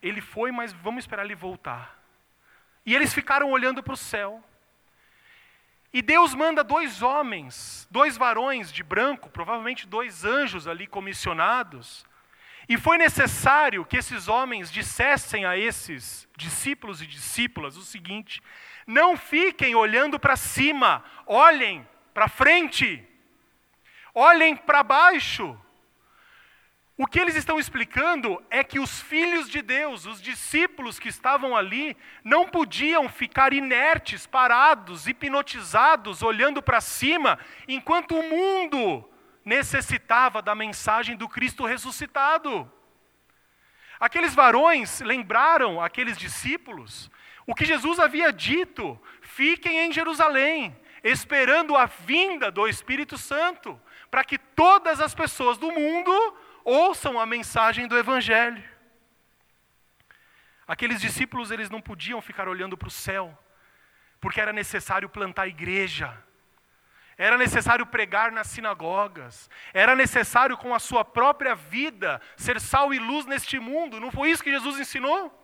[0.03, 1.99] ele foi, mas vamos esperar ele voltar.
[2.85, 4.43] E eles ficaram olhando para o céu.
[5.93, 12.05] E Deus manda dois homens, dois varões de branco, provavelmente dois anjos ali comissionados.
[12.68, 18.43] E foi necessário que esses homens dissessem a esses discípulos e discípulas o seguinte:
[18.87, 23.07] não fiquem olhando para cima, olhem para frente,
[24.14, 25.59] olhem para baixo.
[26.97, 31.57] O que eles estão explicando é que os filhos de Deus, os discípulos que estavam
[31.57, 39.09] ali, não podiam ficar inertes, parados, hipnotizados, olhando para cima, enquanto o mundo
[39.45, 42.70] necessitava da mensagem do Cristo ressuscitado.
[43.99, 47.11] Aqueles varões lembraram aqueles discípulos
[47.47, 53.80] o que Jesus havia dito: fiquem em Jerusalém, esperando a vinda do Espírito Santo,
[54.11, 58.62] para que todas as pessoas do mundo ouçam a mensagem do Evangelho.
[60.67, 63.39] Aqueles discípulos, eles não podiam ficar olhando para o céu,
[64.21, 66.17] porque era necessário plantar igreja,
[67.19, 72.99] era necessário pregar nas sinagogas, era necessário com a sua própria vida ser sal e
[72.99, 75.41] luz neste mundo, não foi isso que Jesus ensinou?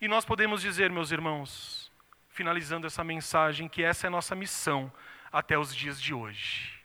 [0.00, 1.90] E nós podemos dizer, meus irmãos,
[2.28, 4.92] finalizando essa mensagem, que essa é a nossa missão
[5.32, 6.77] até os dias de hoje.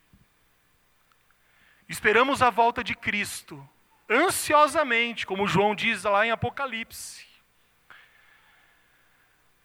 [1.88, 3.68] Esperamos a volta de Cristo,
[4.08, 7.26] ansiosamente, como João diz lá em Apocalipse.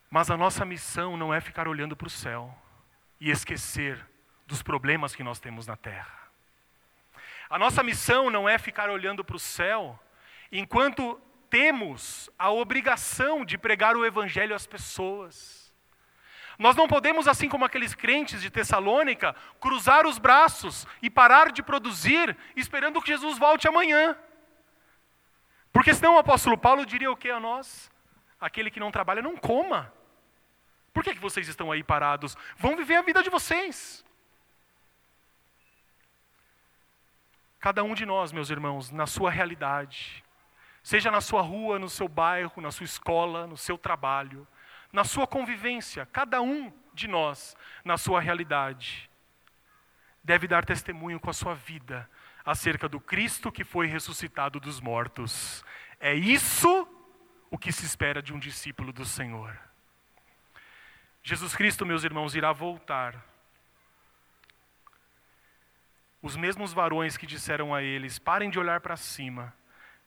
[0.10, 2.56] Mas a nossa missão não é ficar olhando para o céu
[3.20, 4.06] e esquecer
[4.48, 6.20] dos problemas que nós temos na terra.
[7.50, 10.00] A nossa missão não é ficar olhando para o céu
[10.52, 15.59] enquanto temos a obrigação de pregar o Evangelho às pessoas.
[16.60, 21.64] Nós não podemos, assim como aqueles crentes de Tessalônica, cruzar os braços e parar de
[21.64, 24.18] produzir esperando que Jesus volte amanhã.
[25.72, 27.90] Porque senão o apóstolo Paulo diria o que a nós?
[28.42, 29.94] Aquele que não trabalha não coma.
[30.94, 32.36] Por que, que vocês estão aí parados?
[32.58, 34.04] Vão viver a vida de vocês.
[37.58, 40.26] Cada um de nós, meus irmãos, na sua realidade,
[40.84, 44.46] seja na sua rua, no seu bairro, na sua escola, no seu trabalho,
[44.92, 49.10] na sua convivência, cada um de nós, na sua realidade,
[50.24, 52.10] deve dar testemunho com a sua vida
[52.46, 55.64] acerca do Cristo que foi ressuscitado dos mortos.
[56.00, 56.88] É isso
[57.52, 59.58] o que se espera de um discípulo do Senhor.
[61.22, 63.24] Jesus Cristo, meus irmãos, irá voltar.
[66.22, 69.54] Os mesmos varões que disseram a eles: parem de olhar para cima,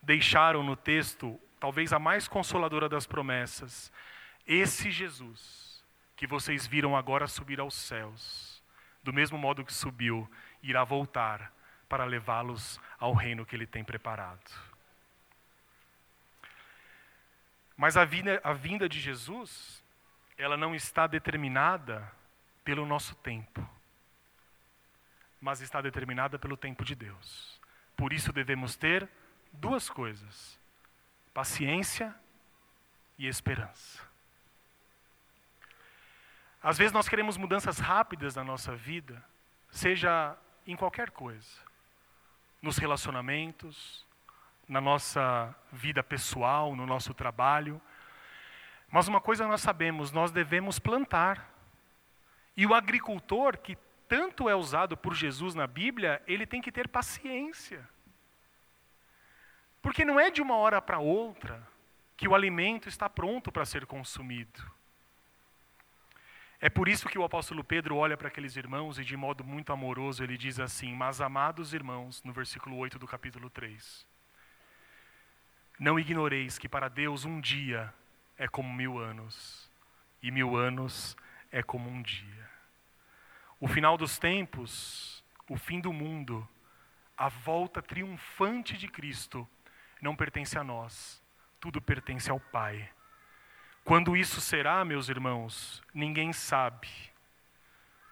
[0.03, 3.93] deixaram no texto talvez a mais consoladora das promessas.
[4.47, 5.85] Esse Jesus,
[6.17, 8.63] que vocês viram agora subir aos céus,
[9.03, 10.31] do mesmo modo que subiu,
[10.63, 11.53] irá voltar
[11.89, 14.51] para levá-los ao reino que ele tem preparado.
[17.77, 19.83] Mas a vinda, a vinda de Jesus,
[20.39, 22.11] ela não está determinada
[22.65, 23.69] pelo nosso tempo,
[25.41, 27.61] mas está determinada pelo tempo de Deus.
[27.97, 29.09] Por isso devemos ter
[29.53, 30.59] duas coisas:
[31.35, 32.15] paciência
[33.19, 34.12] e esperança.
[36.63, 39.23] Às vezes nós queremos mudanças rápidas na nossa vida,
[39.69, 41.59] seja em qualquer coisa,
[42.61, 44.07] nos relacionamentos,
[44.69, 47.81] na nossa vida pessoal, no nosso trabalho.
[48.89, 51.51] Mas uma coisa nós sabemos, nós devemos plantar.
[52.57, 56.87] E o agricultor, que tanto é usado por Jesus na Bíblia, ele tem que ter
[56.87, 57.89] paciência.
[59.81, 61.67] Porque não é de uma hora para outra
[62.17, 64.63] que o alimento está pronto para ser consumido.
[66.65, 69.73] É por isso que o apóstolo Pedro olha para aqueles irmãos e, de modo muito
[69.73, 74.07] amoroso, ele diz assim: Mas amados irmãos, no versículo 8 do capítulo 3,
[75.77, 77.93] não ignoreis que para Deus um dia
[78.39, 79.69] é como mil anos,
[80.23, 81.17] e mil anos
[81.51, 82.49] é como um dia.
[83.59, 86.49] O final dos tempos, o fim do mundo,
[87.17, 89.49] a volta triunfante de Cristo
[90.01, 91.21] não pertence a nós,
[91.59, 92.89] tudo pertence ao Pai.
[93.85, 96.89] Quando isso será, meus irmãos, ninguém sabe.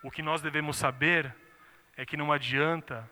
[0.02, 1.34] O que nós devemos saber
[1.96, 3.08] é que não adianta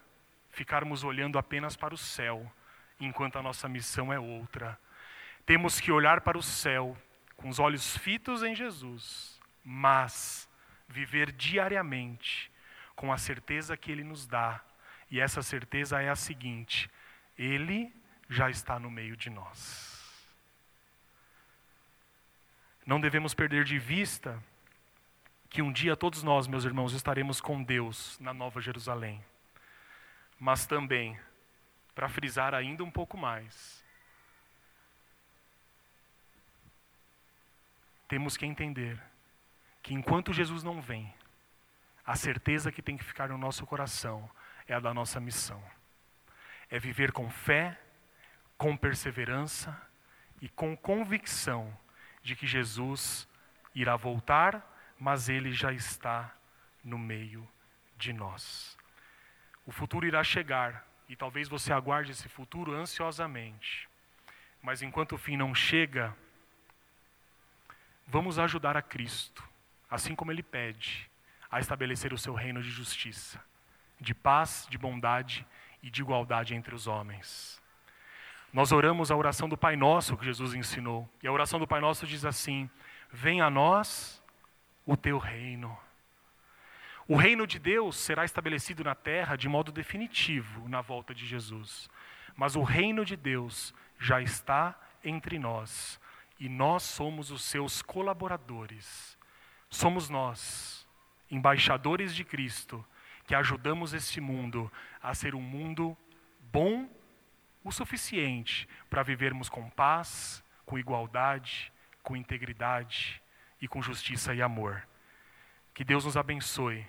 [0.50, 2.50] ficarmos olhando apenas para o céu,
[2.98, 4.78] enquanto a nossa missão é outra.
[5.46, 6.96] Temos que olhar para o céu
[7.36, 10.48] com os olhos fitos em Jesus, mas
[10.88, 12.50] viver diariamente
[12.96, 14.60] com a certeza que Ele nos dá.
[15.08, 16.90] E essa certeza é a seguinte:
[17.38, 17.94] Ele
[18.28, 19.97] já está no meio de nós.
[22.88, 24.42] Não devemos perder de vista
[25.50, 29.22] que um dia todos nós, meus irmãos, estaremos com Deus na Nova Jerusalém.
[30.40, 31.20] Mas também,
[31.94, 33.84] para frisar ainda um pouco mais,
[38.08, 38.98] temos que entender
[39.82, 41.12] que enquanto Jesus não vem,
[42.06, 44.30] a certeza que tem que ficar no nosso coração
[44.66, 45.62] é a da nossa missão.
[46.70, 47.78] É viver com fé
[48.56, 49.78] com perseverança
[50.40, 51.76] e com convicção
[52.28, 53.26] de que Jesus
[53.74, 54.62] irá voltar,
[55.00, 56.30] mas ele já está
[56.84, 57.48] no meio
[57.96, 58.76] de nós.
[59.64, 63.88] O futuro irá chegar e talvez você aguarde esse futuro ansiosamente.
[64.62, 66.14] Mas enquanto o fim não chega,
[68.06, 69.42] vamos ajudar a Cristo,
[69.90, 71.10] assim como ele pede,
[71.50, 73.42] a estabelecer o seu reino de justiça,
[73.98, 75.46] de paz, de bondade
[75.82, 77.58] e de igualdade entre os homens.
[78.52, 81.08] Nós oramos a oração do Pai Nosso que Jesus ensinou.
[81.22, 82.68] E a oração do Pai Nosso diz assim:
[83.12, 84.22] Venha a nós
[84.86, 85.76] o teu reino.
[87.06, 91.88] O reino de Deus será estabelecido na terra de modo definitivo na volta de Jesus.
[92.36, 96.00] Mas o reino de Deus já está entre nós
[96.38, 99.18] e nós somos os seus colaboradores.
[99.70, 100.86] Somos nós,
[101.30, 102.84] embaixadores de Cristo,
[103.26, 104.70] que ajudamos esse mundo
[105.02, 105.96] a ser um mundo
[106.52, 106.88] bom
[107.64, 113.22] o suficiente para vivermos com paz, com igualdade, com integridade
[113.60, 114.86] e com justiça e amor.
[115.74, 116.86] Que Deus nos abençoe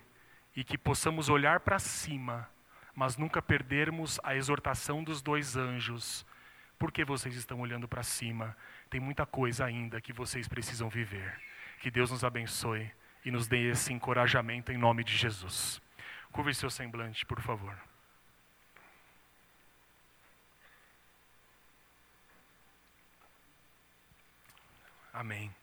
[0.56, 2.50] e que possamos olhar para cima,
[2.96, 6.26] mas nunca perdermos a exortação dos dois anjos.
[6.78, 8.56] Por que vocês estão olhando para cima?
[8.90, 11.40] Tem muita coisa ainda que vocês precisam viver.
[11.80, 12.92] Que Deus nos abençoe
[13.24, 15.82] e nos dê esse encorajamento em nome de Jesus.
[16.32, 17.89] Curve seu semblante, por favor.
[25.20, 25.54] Amém.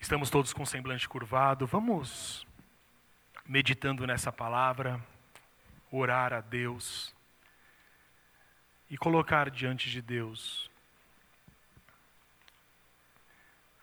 [0.00, 1.66] Estamos todos com o semblante curvado.
[1.66, 2.46] Vamos
[3.44, 4.98] meditando nessa palavra,
[5.92, 7.14] orar a Deus
[8.88, 10.70] e colocar diante de Deus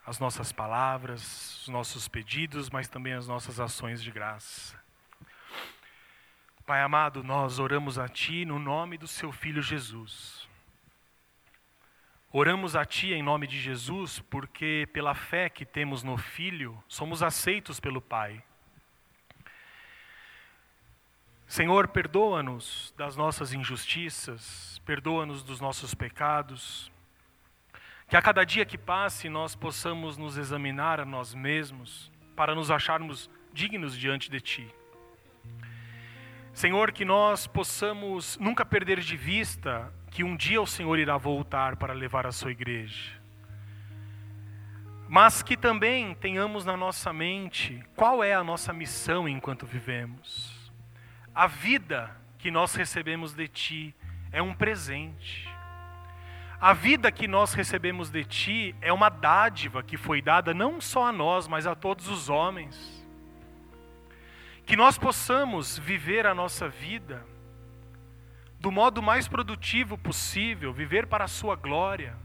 [0.03, 4.83] as nossas palavras, os nossos pedidos, mas também as nossas ações de graça.
[6.65, 10.44] Pai amado, nós oramos a Ti no nome do Seu Filho Jesus.
[12.37, 17.23] Oramos a Ti em nome de Jesus, porque pela fé que temos no Filho, somos
[17.23, 18.43] aceitos pelo Pai.
[21.47, 26.91] Senhor, perdoa-nos das nossas injustiças, perdoa-nos dos nossos pecados.
[28.09, 32.69] Que a cada dia que passe nós possamos nos examinar a nós mesmos para nos
[32.69, 34.75] acharmos dignos diante de Ti.
[36.51, 41.75] Senhor, que nós possamos nunca perder de vista que um dia o Senhor irá voltar
[41.75, 43.11] para levar a sua igreja.
[45.09, 50.71] Mas que também tenhamos na nossa mente qual é a nossa missão enquanto vivemos.
[51.33, 53.95] A vida que nós recebemos de Ti
[54.31, 55.49] é um presente.
[56.61, 61.07] A vida que nós recebemos de Ti é uma dádiva que foi dada não só
[61.07, 63.05] a nós, mas a todos os homens
[64.65, 67.34] que nós possamos viver a nossa vida
[68.59, 72.15] do modo mais produtivo possível, viver para a Sua glória,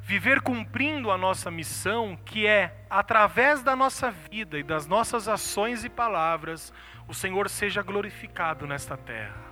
[0.00, 5.84] viver cumprindo a nossa missão, que é, através da nossa vida e das nossas ações
[5.84, 6.72] e palavras,
[7.06, 9.42] o Senhor seja glorificado nesta terra.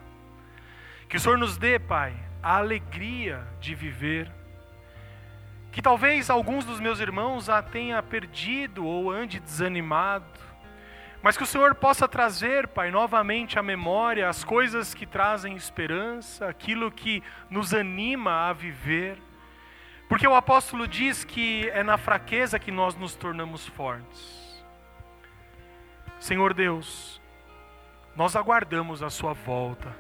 [1.09, 4.31] Que o Senhor nos dê, Pai, a alegria de viver.
[5.73, 10.50] Que talvez alguns dos meus irmãos a tenha perdido ou ande desanimado
[11.23, 16.49] mas que o Senhor possa trazer, Pai, novamente à memória as coisas que trazem esperança,
[16.49, 19.19] aquilo que nos anima a viver.
[20.09, 24.65] Porque o apóstolo diz que é na fraqueza que nós nos tornamos fortes.
[26.19, 27.21] Senhor Deus,
[28.17, 29.95] nós aguardamos a Sua volta.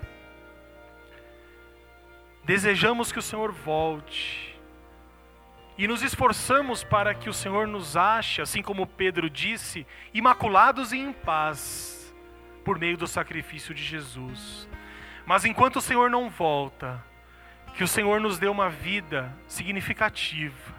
[2.45, 4.50] Desejamos que o Senhor volte
[5.81, 10.99] e nos esforçamos para que o Senhor nos ache, assim como Pedro disse, imaculados e
[10.99, 12.15] em paz,
[12.63, 14.69] por meio do sacrifício de Jesus.
[15.25, 17.03] Mas enquanto o Senhor não volta,
[17.75, 20.75] que o Senhor nos dê uma vida significativa.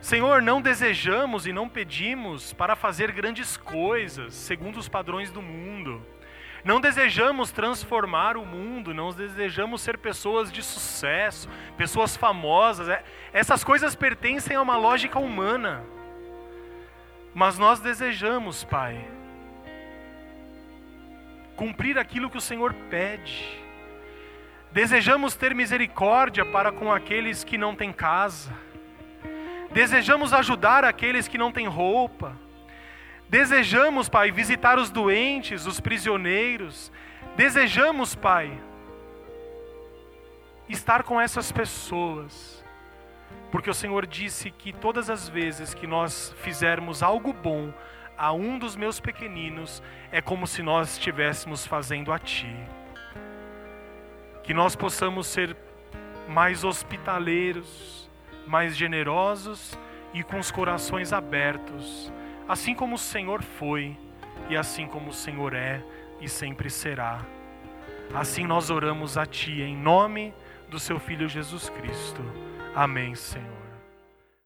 [0.00, 6.06] Senhor, não desejamos e não pedimos para fazer grandes coisas segundo os padrões do mundo
[6.64, 11.46] não desejamos transformar o mundo, não desejamos ser pessoas de sucesso,
[11.76, 12.88] pessoas famosas.
[12.88, 13.04] É,
[13.34, 15.84] essas coisas pertencem a uma lógica humana.
[17.34, 19.04] Mas nós desejamos, Pai,
[21.54, 23.62] cumprir aquilo que o Senhor pede.
[24.72, 28.50] Desejamos ter misericórdia para com aqueles que não têm casa.
[29.70, 32.43] Desejamos ajudar aqueles que não têm roupa.
[33.28, 36.92] Desejamos, Pai, visitar os doentes, os prisioneiros.
[37.36, 38.52] Desejamos, Pai,
[40.68, 42.64] estar com essas pessoas.
[43.50, 47.72] Porque o Senhor disse que todas as vezes que nós fizermos algo bom
[48.16, 52.54] a um dos meus pequeninos, é como se nós estivéssemos fazendo a Ti.
[54.42, 55.56] Que nós possamos ser
[56.28, 58.08] mais hospitaleiros,
[58.46, 59.76] mais generosos
[60.12, 62.12] e com os corações abertos
[62.48, 63.96] assim como o Senhor foi,
[64.48, 65.82] e assim como o Senhor é
[66.20, 67.24] e sempre será.
[68.14, 70.34] Assim nós oramos a Ti, em nome
[70.68, 72.22] do Seu Filho Jesus Cristo.
[72.74, 73.53] Amém, Senhor.